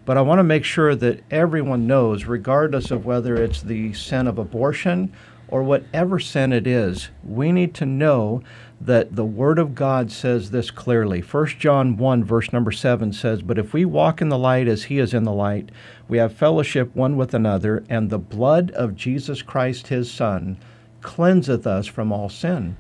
[0.06, 4.28] But I want to make sure that everyone knows, regardless of whether it's the sin
[4.28, 5.14] of abortion
[5.48, 8.42] or whatever sin it is, we need to know
[8.86, 11.22] that the Word of God says this clearly.
[11.22, 14.84] 1 John 1, verse number 7 says, But if we walk in the light as
[14.86, 15.70] He is in the light,
[16.10, 20.58] we have fellowship one with another, and the blood of Jesus Christ, His Son,
[21.02, 22.76] cleanseth us from all sin.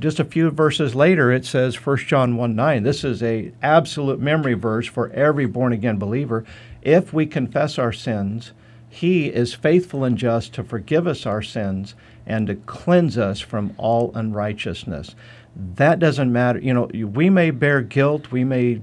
[0.00, 4.20] Just a few verses later, it says, 1 John 1 9, this is a absolute
[4.20, 6.44] memory verse for every born again believer.
[6.80, 8.52] If we confess our sins,
[8.88, 11.94] He is faithful and just to forgive us our sins
[12.26, 15.14] and to cleanse us from all unrighteousness.
[15.54, 16.58] That doesn't matter.
[16.58, 18.80] You know, we may bear guilt, we may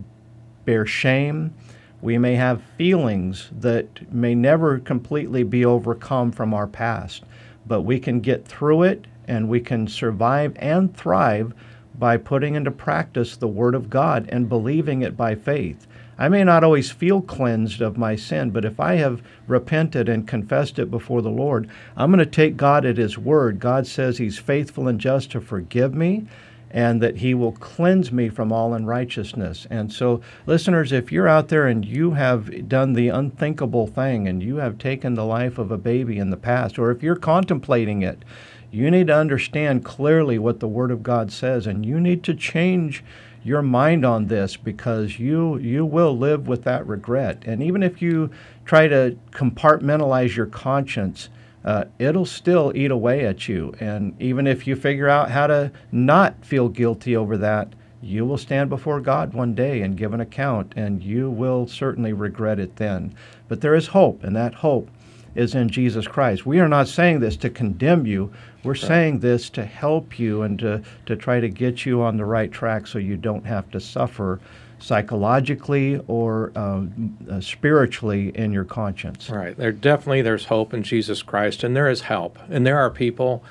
[0.66, 1.54] bear shame,
[2.02, 7.24] we may have feelings that may never completely be overcome from our past,
[7.66, 11.54] but we can get through it and we can survive and thrive
[11.98, 15.86] by putting into practice the Word of God and believing it by faith.
[16.18, 20.28] I may not always feel cleansed of my sin, but if I have repented and
[20.28, 23.60] confessed it before the Lord, I'm going to take God at His word.
[23.60, 26.28] God says He's faithful and just to forgive me
[26.72, 29.68] and that He will cleanse me from all unrighteousness.
[29.70, 34.44] And so, listeners, if you're out there and you have done the unthinkable thing and
[34.44, 38.02] you have taken the life of a baby in the past, or if you're contemplating
[38.02, 38.24] it,
[38.72, 42.36] you need to understand clearly what the Word of God says, and you need to
[42.36, 43.04] change
[43.44, 47.42] your mind on this because you you will live with that regret.
[47.46, 48.30] And even if you
[48.66, 51.30] try to compartmentalize your conscience,
[51.70, 53.72] uh, it'll still eat away at you.
[53.80, 58.40] And even if you figure out how to not feel guilty over that, you will
[58.40, 62.78] stand before God one day and give an account, and you will certainly regret it
[62.78, 63.14] then.
[63.48, 64.90] But there is hope, and that hope
[65.36, 66.44] is in Jesus Christ.
[66.44, 68.34] We are not saying this to condemn you.
[68.64, 68.82] We're right.
[68.82, 72.52] saying this to help you and to, to try to get you on the right
[72.52, 74.40] track so you don't have to suffer
[74.80, 79.30] psychologically or um, uh, spiritually in your conscience.
[79.30, 79.56] Right.
[79.56, 82.40] There definitely there's hope in Jesus Christ and there is help.
[82.50, 83.44] And there are people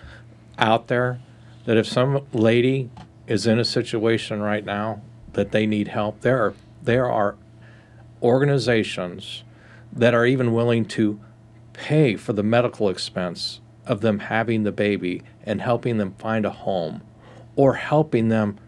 [0.59, 1.21] out there
[1.67, 2.91] that if some lady
[3.27, 5.03] is in a situation right now
[5.35, 7.37] that they need help, there are there are
[8.23, 9.45] organizations
[9.93, 11.21] that are even willing to
[11.73, 16.51] pay for the medical expense of them having the baby and helping them find a
[16.51, 17.03] home
[17.57, 18.59] or helping them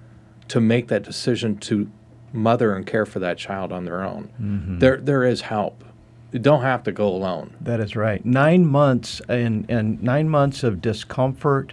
[0.49, 1.91] to make that decision to
[2.33, 4.31] mother and care for that child on their own.
[4.41, 4.79] Mm-hmm.
[4.79, 5.85] There, there is help.
[6.33, 7.55] You don't have to go alone.
[7.61, 8.25] That is right.
[8.25, 11.73] Nine months and, and nine months of discomfort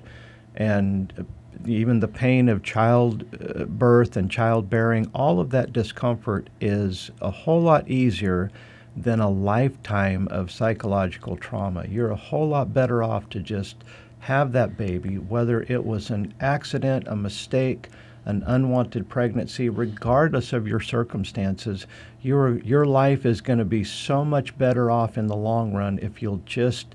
[0.56, 1.26] and
[1.65, 7.88] even the pain of childbirth and childbearing, all of that discomfort is a whole lot
[7.88, 8.50] easier
[8.96, 11.86] than a lifetime of psychological trauma.
[11.88, 13.76] You're a whole lot better off to just
[14.20, 17.89] have that baby, whether it was an accident, a mistake,
[18.28, 21.88] an unwanted pregnancy, regardless of your circumstances,
[22.22, 25.98] your your life is going to be so much better off in the long run
[26.02, 26.94] if you'll just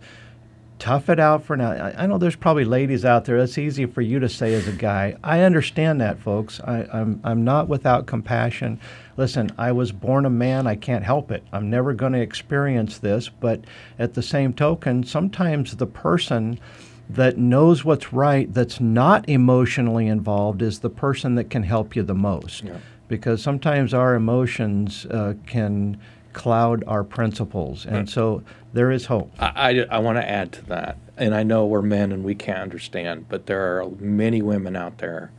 [0.79, 1.71] tough it out for now.
[1.71, 3.39] I, I, know there's probably ladies out there.
[3.39, 5.17] That's easy for you to say as a guy.
[5.25, 6.61] I understand that, folks.
[6.61, 8.79] I, I'm I'm not without compassion.
[9.17, 10.67] Listen, I was born a man.
[10.67, 11.45] I can't help it.
[11.51, 13.31] I'm never going to experience this.
[13.31, 13.65] But
[13.99, 16.61] at the same token, sometimes the person
[17.15, 22.03] that knows what's right, that's not emotionally involved, is the person that can help you
[22.03, 22.65] the most.
[22.65, 22.79] Yeah.
[23.09, 26.01] Because sometimes our emotions uh, can
[26.33, 27.85] cloud our principles.
[27.85, 28.09] And right.
[28.09, 29.31] so there is hope.
[29.39, 29.53] I,
[29.91, 30.97] I, I want to add to that.
[31.17, 34.99] And I know we're men and we can't understand, but there are many women out
[34.99, 35.31] there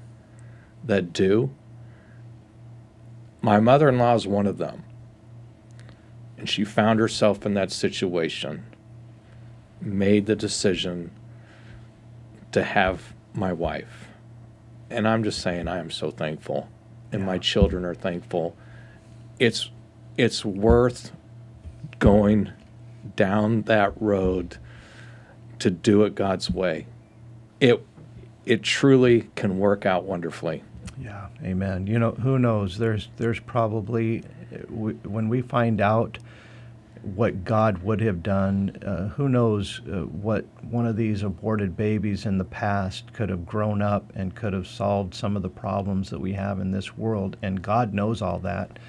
[0.83, 1.49] that do.
[3.41, 4.83] My mother in law is one of them.
[6.37, 8.65] And she found herself in that situation,
[9.81, 11.11] made the decision
[12.53, 14.07] to have my wife.
[14.89, 16.69] And I'm just saying, I am so thankful.
[17.11, 17.27] And yeah.
[17.27, 18.55] my children are thankful.
[19.39, 19.69] It's
[20.17, 21.11] it's worth
[21.99, 22.51] going
[23.15, 24.57] down that road
[25.59, 26.87] to do it God's way.
[27.59, 27.85] It
[28.45, 30.63] it truly can work out wonderfully.
[30.99, 31.87] Yeah, amen.
[31.87, 32.77] You know, who knows?
[32.77, 36.19] There's there's probably uh, when we find out
[37.03, 42.25] what God would have done, uh, who knows uh, what one of these aborted babies
[42.25, 46.09] in the past could have grown up and could have solved some of the problems
[46.09, 47.35] that we have in this world.
[47.41, 48.79] And God knows all that.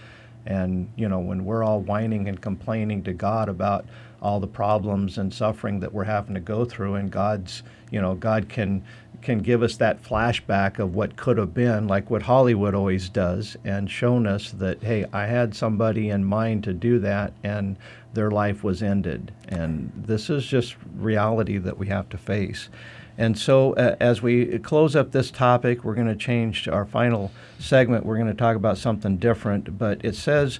[0.47, 3.85] And, you know, when we're all whining and complaining to God about
[4.23, 8.15] all the problems and suffering that we're having to go through, and God's, you know,
[8.15, 8.85] God can
[9.25, 13.57] can give us that flashback of what could have been, like what Hollywood always does,
[13.65, 17.77] and shown us that, hey, I had somebody in mind to do that, and
[18.13, 19.33] their life was ended.
[19.49, 22.69] And this is just reality that we have to face.
[23.17, 26.85] And so, uh, as we close up this topic, we're going to change to our
[26.85, 28.05] final segment.
[28.05, 29.79] We're going to talk about something different.
[29.79, 30.59] But it says,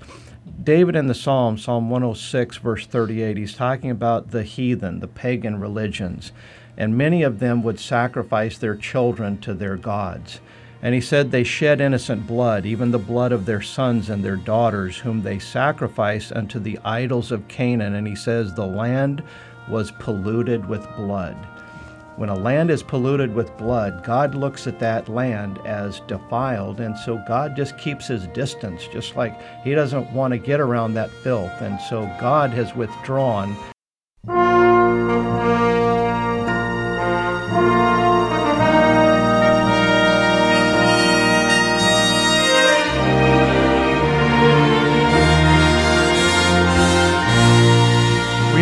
[0.63, 5.59] David in the Psalm, Psalm 106, verse 38, he's talking about the heathen, the pagan
[5.59, 6.33] religions.
[6.77, 10.41] And many of them would sacrifice their children to their gods.
[10.83, 14.37] And he said they shed innocent blood, even the blood of their sons and their
[14.37, 17.95] daughters, whom they sacrificed unto the idols of Canaan.
[17.95, 19.23] And he says the land
[19.69, 21.37] was polluted with blood.
[22.17, 26.97] When a land is polluted with blood, God looks at that land as defiled, and
[26.97, 31.11] so God just keeps his distance, just like he doesn't want to get around that
[31.11, 31.61] filth.
[31.61, 33.57] And so God has withdrawn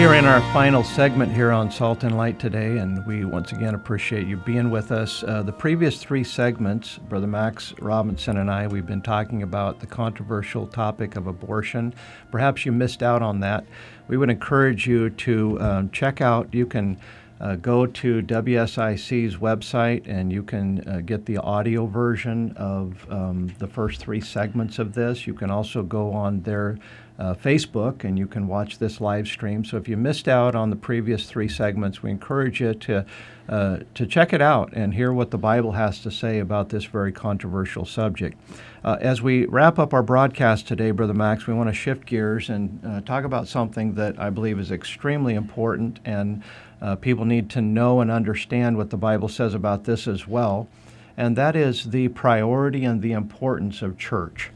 [0.03, 3.53] We are in our final segment here on Salt and Light today, and we once
[3.53, 5.23] again appreciate you being with us.
[5.23, 9.87] Uh, the previous three segments, Brother Max Robinson and I, we've been talking about the
[9.87, 11.95] controversial topic of abortion.
[12.33, 13.65] Perhaps you missed out on that.
[14.09, 16.99] We would encourage you to um, check out, you can
[17.43, 23.53] uh, go to WSIC's website and you can uh, get the audio version of um,
[23.59, 25.27] the first three segments of this.
[25.27, 26.79] You can also go on their
[27.19, 29.65] uh, Facebook and you can watch this live stream.
[29.65, 33.05] So if you missed out on the previous three segments, we encourage you to
[33.49, 36.85] uh, to check it out and hear what the Bible has to say about this
[36.85, 38.39] very controversial subject.
[38.85, 42.49] Uh, as we wrap up our broadcast today, Brother Max, we want to shift gears
[42.49, 46.43] and uh, talk about something that I believe is extremely important and
[46.83, 50.69] uh, people need to know and understand what the Bible says about this as well,
[51.17, 54.51] and that is the priority and the importance of church.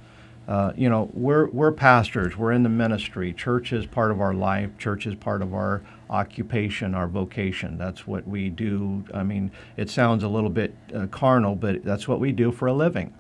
[0.49, 3.33] Uh, you know, we're, we're pastors, we're in the ministry.
[3.33, 7.79] Church is part of our life, church is part of our occupation, our vocation.
[7.79, 9.05] That's what we do.
[9.13, 12.69] I mean, it sounds a little bit uh, carnal, but that's what we do for
[12.69, 13.13] a living.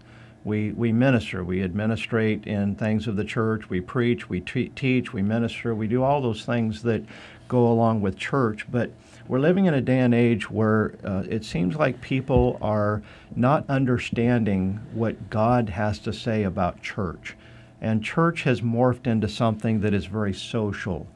[0.44, 5.12] We, we minister, we administrate in things of the church, we preach, we te- teach,
[5.12, 7.02] we minister, we do all those things that
[7.48, 8.66] go along with church.
[8.70, 8.90] But
[9.28, 13.02] we're living in a day and age where uh, it seems like people are
[13.34, 17.36] not understanding what God has to say about church.
[17.80, 21.06] And church has morphed into something that is very social.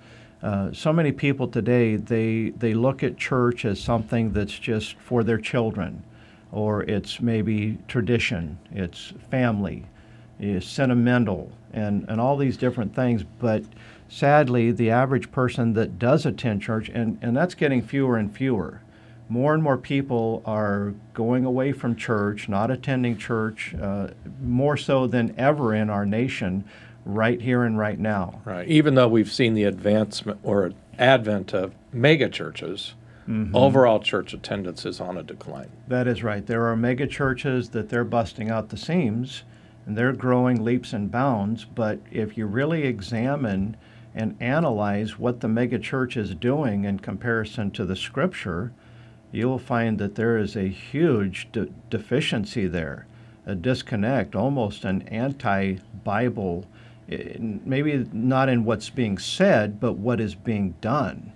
[0.42, 5.22] Uh, so many people today they they look at church as something that's just for
[5.22, 6.02] their children,
[6.50, 9.84] or it's maybe tradition, it's family,
[10.38, 13.22] it's sentimental, and and all these different things.
[13.38, 13.64] But
[14.10, 18.82] sadly, the average person that does attend church, and, and that's getting fewer and fewer.
[19.28, 24.08] More and more people are going away from church, not attending church, uh,
[24.42, 26.64] more so than ever in our nation,
[27.04, 28.42] right here and right now.
[28.44, 28.68] Right.
[28.68, 32.94] Even though we've seen the advancement or advent of mega churches,
[33.28, 33.54] mm-hmm.
[33.54, 35.70] overall church attendance is on a decline.
[35.86, 36.44] That is right.
[36.44, 39.44] There are mega churches that they're busting out the seams
[39.86, 41.64] and they're growing leaps and bounds.
[41.64, 43.76] But if you really examine
[44.14, 48.72] and analyze what the megachurch is doing in comparison to the scripture,
[49.32, 53.06] you will find that there is a huge de- deficiency there,
[53.46, 56.66] a disconnect, almost an anti Bible,
[57.08, 61.32] maybe not in what's being said, but what is being done.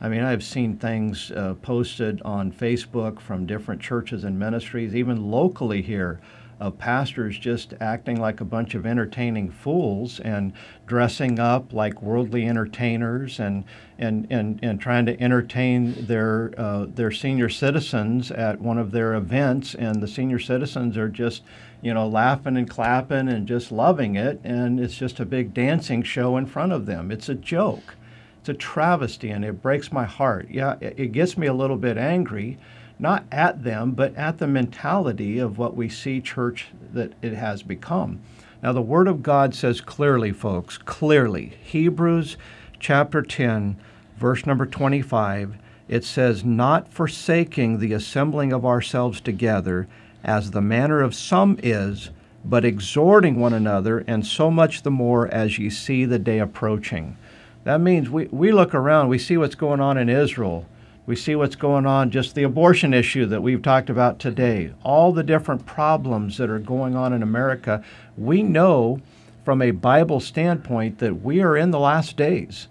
[0.00, 5.30] I mean, I've seen things uh, posted on Facebook from different churches and ministries, even
[5.30, 6.20] locally here,
[6.60, 10.52] of pastors just acting like a bunch of entertaining fools and
[10.86, 13.64] dressing up like worldly entertainers and
[13.98, 19.14] and, and, and trying to entertain their uh, their senior citizens at one of their
[19.14, 19.74] events.
[19.74, 21.42] And the senior citizens are just
[21.82, 24.40] you know laughing and clapping and just loving it.
[24.44, 27.10] And it's just a big dancing show in front of them.
[27.10, 27.96] It's a joke.
[28.40, 30.48] It's a travesty and it breaks my heart.
[30.50, 32.58] Yeah it gets me a little bit angry
[32.98, 37.62] not at them, but at the mentality of what we see church that it has
[37.62, 38.20] become.
[38.62, 42.36] Now, the Word of God says clearly, folks, clearly, Hebrews
[42.78, 43.76] chapter 10,
[44.16, 45.56] verse number 25,
[45.88, 49.86] it says, Not forsaking the assembling of ourselves together,
[50.22, 52.10] as the manner of some is,
[52.44, 57.16] but exhorting one another, and so much the more as ye see the day approaching.
[57.64, 60.66] That means we, we look around, we see what's going on in Israel
[61.06, 65.12] we see what's going on, just the abortion issue that we've talked about today, all
[65.12, 67.84] the different problems that are going on in America.
[68.16, 69.00] We know
[69.44, 72.68] from a Bible standpoint that we are in the last days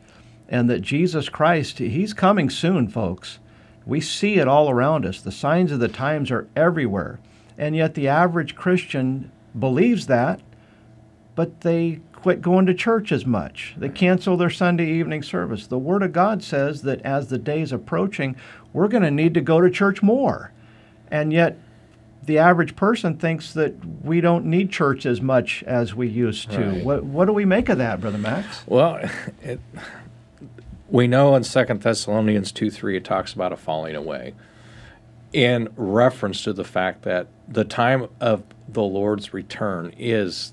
[0.49, 3.39] and that Jesus Christ, He's coming soon, folks.
[3.85, 5.21] We see it all around us.
[5.21, 7.19] The signs of the times are everywhere.
[7.57, 10.41] And yet the average Christian believes that,
[11.35, 13.75] but they quit going to church as much.
[13.75, 15.67] They cancel their Sunday evening service.
[15.67, 18.37] The Word of God says that as the day is approaching,
[18.71, 20.53] we're going to need to go to church more.
[21.11, 21.59] And yet,
[22.23, 26.69] the average person thinks that we don't need church as much as we used to.
[26.69, 26.85] Right.
[26.85, 28.63] What, what do we make of that, Brother Max?
[28.67, 29.01] Well,
[29.41, 29.59] it,
[30.87, 34.33] we know in Second Thessalonians 2 3, it talks about a falling away.
[35.33, 40.52] in reference to the fact that the time of the Lord's return is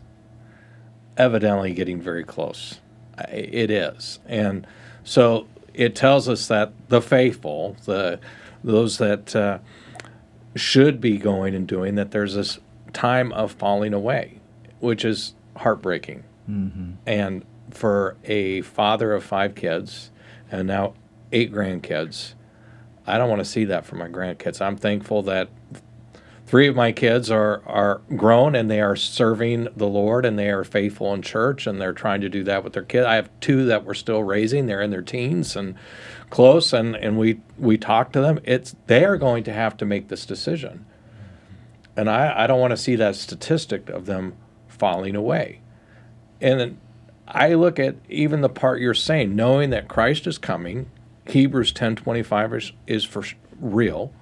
[1.17, 2.81] evidently getting very close.
[3.29, 4.19] It is.
[4.27, 4.67] And
[5.05, 8.21] so it tells us that the faithful, the
[8.63, 9.59] those that uh,
[10.55, 12.59] should be going and doing that there's this
[12.93, 14.41] time of falling away,
[14.81, 16.25] which is heartbreaking.
[16.49, 16.93] Mm-hmm.
[17.07, 20.11] And for a father of five kids
[20.51, 20.95] and now
[21.33, 22.35] eight grandkids,
[23.07, 24.61] I don't want to see that for my grandkids.
[24.61, 25.49] I'm thankful that
[26.51, 30.51] three of my kids are are grown and they are serving the Lord and they
[30.51, 33.07] are faithful in church and they're trying to do that with their kids.
[33.07, 34.67] I have two that we're still raising.
[34.67, 35.77] They're in their teens and
[36.29, 38.41] close and and we we talk to them.
[38.43, 40.87] It's they are going to have to make this decision.
[41.97, 44.35] And I, I don't want to see that statistic of them
[44.67, 45.61] falling away.
[46.41, 46.79] And
[47.29, 50.91] I look at even the part you're saying, knowing that Christ is coming,
[51.29, 53.23] Hebrews 10:25 is, is for
[53.61, 54.13] real,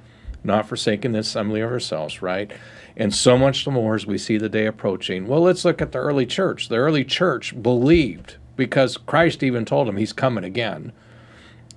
[0.44, 2.50] not forsaking the assembly of ourselves, right?
[2.96, 5.26] And so much the more as we see the day approaching.
[5.26, 6.68] Well, let's look at the early church.
[6.68, 10.92] The early church believed because Christ even told them he's coming again.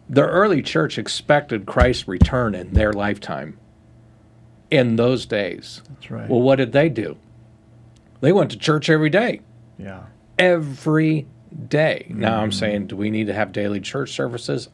[0.09, 3.57] The early church expected Christ's return in their lifetime
[4.70, 5.82] in those days.
[5.89, 6.30] That's right.
[6.30, 7.18] Well, what did they do?
[8.22, 9.41] They went to church every day.
[9.78, 10.03] Yeah.
[10.39, 11.28] Every
[11.68, 12.07] day.
[12.09, 12.20] Mm-hmm.
[12.20, 14.70] Now I'm saying, do we need to have daily church services?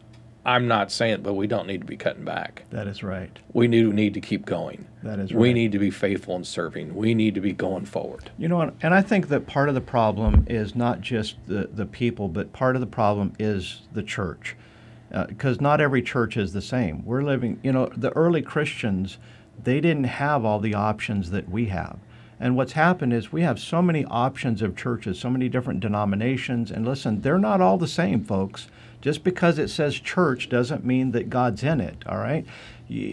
[0.47, 2.63] I'm not saying it, but we don't need to be cutting back.
[2.69, 3.37] That is right.
[3.51, 4.87] We do need to keep going.
[5.03, 5.41] That is right.
[5.41, 6.95] We need to be faithful in serving.
[6.95, 8.31] We need to be going forward.
[8.37, 11.85] You know, and I think that part of the problem is not just the, the
[11.85, 14.55] people, but part of the problem is the church.
[15.27, 17.03] Because uh, not every church is the same.
[17.03, 19.17] We're living, you know, the early Christians,
[19.61, 21.99] they didn't have all the options that we have.
[22.39, 26.71] And what's happened is we have so many options of churches, so many different denominations.
[26.71, 28.67] And listen, they're not all the same, folks.
[29.07, 32.45] Just because it says church doesn't mean that God's in it, all right?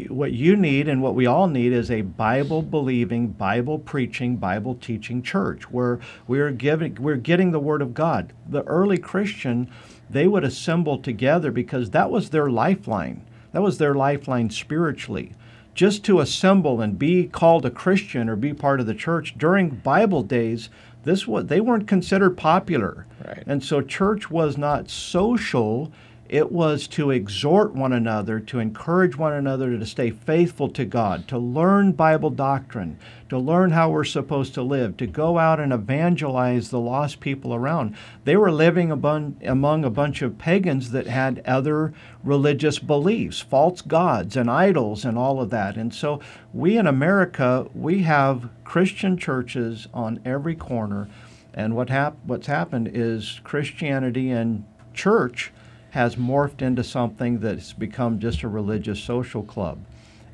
[0.09, 4.75] What you need and what we all need is a Bible believing, Bible preaching, Bible
[4.75, 8.33] teaching church where we're giving we're getting the word of God.
[8.49, 9.71] The early Christian,
[10.11, 13.25] they would assemble together because that was their lifeline.
[13.53, 15.31] That was their lifeline spiritually
[15.75, 19.71] just to assemble and be called a Christian or be part of the church during
[19.71, 20.71] Bible days,
[21.05, 23.07] this was they weren't considered popular.
[23.27, 23.45] Right.
[23.47, 25.93] And so church was not social
[26.35, 31.29] it was to exhort one another, to encourage one another to stay faithful to God,
[31.29, 35.73] to learn Bible doctrine, to learn how we're supposed to live, to go out and
[35.73, 37.95] evangelize the lost people around.
[38.25, 44.37] They were living among a bunch of pagans that had other religious beliefs, false gods
[44.37, 45.77] and idols and all of that.
[45.77, 46.19] And so
[46.53, 51.09] we in America, we have Christian churches on every corner.
[51.55, 54.65] And what hap- what's happened is Christianity and
[54.95, 55.53] church
[55.95, 59.79] has morphed into something that's become just a religious social club.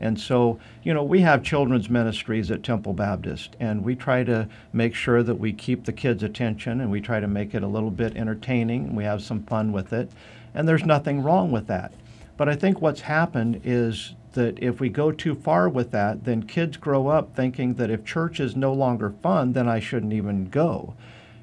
[0.00, 4.48] And so, you know, we have children's ministries at Temple Baptist, and we try to
[4.72, 7.66] make sure that we keep the kids' attention and we try to make it a
[7.66, 10.10] little bit entertaining and we have some fun with it.
[10.54, 11.92] And there's nothing wrong with that.
[12.38, 16.44] But I think what's happened is that if we go too far with that, then
[16.44, 20.48] kids grow up thinking that if church is no longer fun, then I shouldn't even
[20.48, 20.94] go.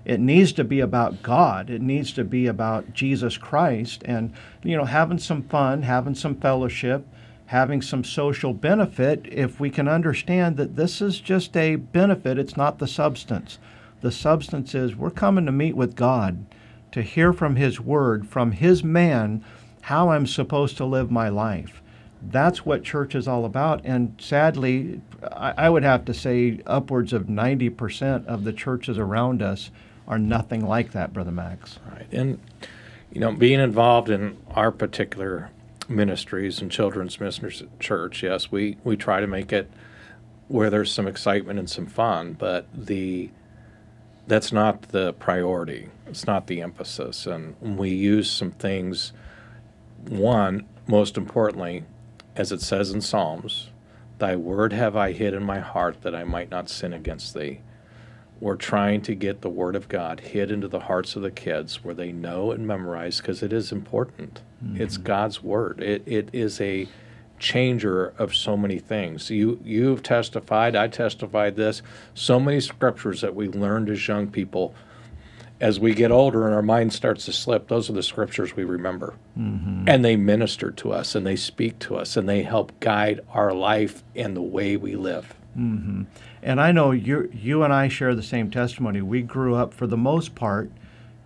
[0.07, 1.69] It needs to be about God.
[1.69, 4.31] It needs to be about Jesus Christ and,
[4.63, 7.05] you know, having some fun, having some fellowship,
[7.47, 12.55] having some social benefit if we can understand that this is just a benefit, it's
[12.55, 13.59] not the substance.
[13.99, 16.45] The substance is we're coming to meet with God,
[16.93, 19.43] to hear from His Word, from His man,
[19.81, 21.81] how I'm supposed to live my life.
[22.21, 23.81] That's what church is all about.
[23.83, 25.01] And sadly,
[25.33, 29.69] I, would have to say upwards of 90% of the churches around us
[30.07, 31.79] are nothing like that, Brother Max.
[31.91, 32.07] Right.
[32.11, 32.39] And,
[33.11, 35.49] you know, being involved in our particular
[35.89, 39.69] ministries and children's ministers at church, yes, we, we try to make it
[40.47, 43.29] where there's some excitement and some fun, but the
[44.27, 45.87] that's not the priority.
[46.05, 47.25] It's not the emphasis.
[47.25, 49.13] And we use some things,
[50.05, 51.85] one, most importantly,
[52.35, 53.69] as it says in Psalms,
[54.19, 57.61] Thy word have I hid in my heart that I might not sin against thee
[58.39, 61.83] we're trying to get the Word of God hid into the hearts of the kids
[61.83, 64.41] where they know and memorize because it is important.
[64.63, 64.81] Mm-hmm.
[64.81, 65.81] It's God's Word.
[65.81, 66.87] It, it is a
[67.39, 69.29] changer of so many things.
[69.29, 71.81] You you've testified, I testified this,
[72.13, 74.73] so many scriptures that we learned as young people.
[75.59, 78.63] As we get older and our mind starts to slip, those are the scriptures we
[78.63, 79.15] remember.
[79.35, 79.89] Mm-hmm.
[79.89, 83.53] And they minister to us and they speak to us and they help guide our
[83.53, 85.33] life and the way we live.
[85.57, 86.03] Mm-hmm.
[86.43, 89.01] And I know you, you and I share the same testimony.
[89.01, 90.69] We grew up, for the most part,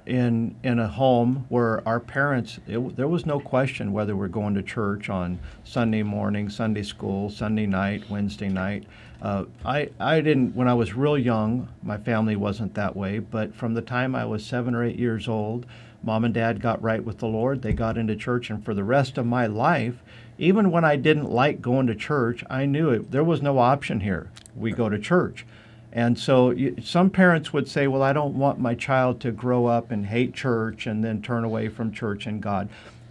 [0.06, 4.56] in in a home where our parents it, there was no question whether we're going
[4.56, 8.86] to church on Sunday morning, Sunday school, Sunday night, Wednesday night.
[9.22, 11.70] Uh, I I didn't when I was real young.
[11.84, 15.28] My family wasn't that way, but from the time I was seven or eight years
[15.28, 15.66] old,
[16.02, 17.62] mom and dad got right with the Lord.
[17.62, 20.04] They got into church, and for the rest of my life,
[20.42, 23.12] even when I didn't like going to church, I knew it.
[23.12, 24.32] There was no option here.
[24.56, 25.46] We go to church.
[25.94, 29.68] And so you, some parents would say, well, I don't want my child to grow
[29.68, 32.70] up and hate church and then turn away from church and God.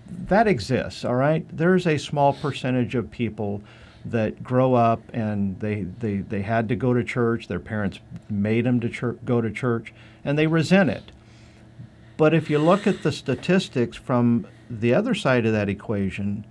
[0.09, 1.47] That exists, all right?
[1.57, 3.63] There's a small percentage of people
[4.05, 8.65] that grow up and they, they, they had to go to church, their parents made
[8.65, 11.13] them to church, go to church, and they resent it.
[12.17, 16.45] But if you look at the statistics from the other side of that equation,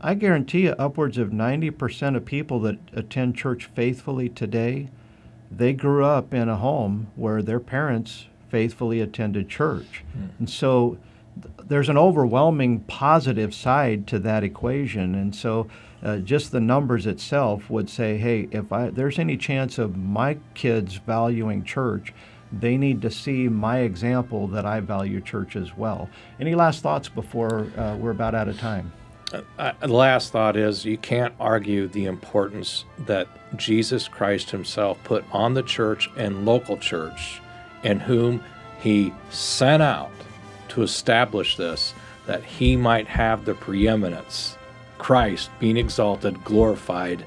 [0.00, 4.88] I guarantee you upwards of 90% of people that attend church faithfully today
[5.50, 10.04] they grew up in a home where their parents faithfully attended church.
[10.16, 10.30] Mm.
[10.38, 10.98] And so
[11.40, 15.14] th- there's an overwhelming positive side to that equation.
[15.14, 15.68] And so
[16.02, 20.38] uh, just the numbers itself would say, hey, if I, there's any chance of my
[20.54, 22.12] kids valuing church,
[22.52, 26.08] they need to see my example that I value church as well.
[26.38, 28.92] Any last thoughts before uh, we're about out of time?
[29.32, 35.24] Uh, the last thought is you can't argue the importance that Jesus Christ himself put
[35.32, 37.40] on the church and local church,
[37.82, 38.42] and whom
[38.80, 40.12] he sent out
[40.68, 41.92] to establish this,
[42.26, 44.56] that he might have the preeminence,
[44.98, 47.26] Christ being exalted, glorified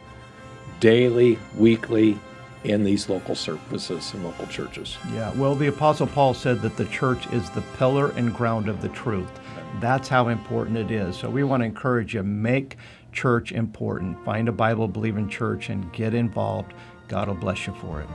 [0.80, 2.18] daily, weekly,
[2.64, 4.98] in these local services and local churches.
[5.14, 8.82] Yeah, well, the Apostle Paul said that the church is the pillar and ground of
[8.82, 9.32] the truth.
[9.80, 11.16] That's how important it is.
[11.16, 12.78] So we want to encourage you make
[13.12, 14.24] church important.
[14.26, 16.74] Find a Bible believing church and get involved.
[17.08, 18.08] God will bless you for it.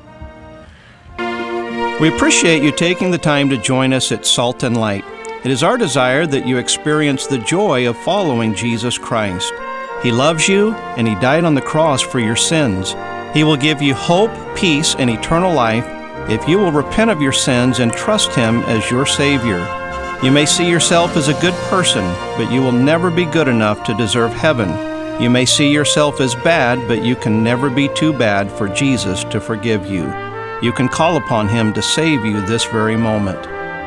[2.00, 5.04] We appreciate you taking the time to join us at Salt and Light.
[5.44, 9.52] It is our desire that you experience the joy of following Jesus Christ.
[10.02, 12.94] He loves you, and He died on the cross for your sins.
[13.32, 15.86] He will give you hope, peace, and eternal life
[16.30, 19.83] if you will repent of your sins and trust Him as your Savior.
[20.22, 22.04] You may see yourself as a good person,
[22.36, 24.70] but you will never be good enough to deserve heaven.
[25.22, 29.24] You may see yourself as bad, but you can never be too bad for Jesus
[29.24, 30.04] to forgive you.
[30.62, 33.38] You can call upon Him to save you this very moment.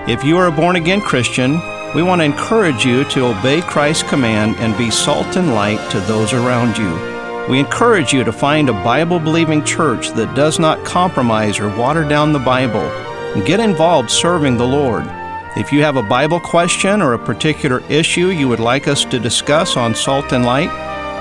[0.07, 1.53] If you are a born again Christian,
[1.95, 5.99] we want to encourage you to obey Christ's command and be salt and light to
[6.01, 7.17] those around you.
[7.49, 12.03] We encourage you to find a Bible believing church that does not compromise or water
[12.03, 12.87] down the Bible.
[13.33, 15.05] And get involved serving the Lord.
[15.57, 19.17] If you have a Bible question or a particular issue you would like us to
[19.19, 20.69] discuss on Salt and Light,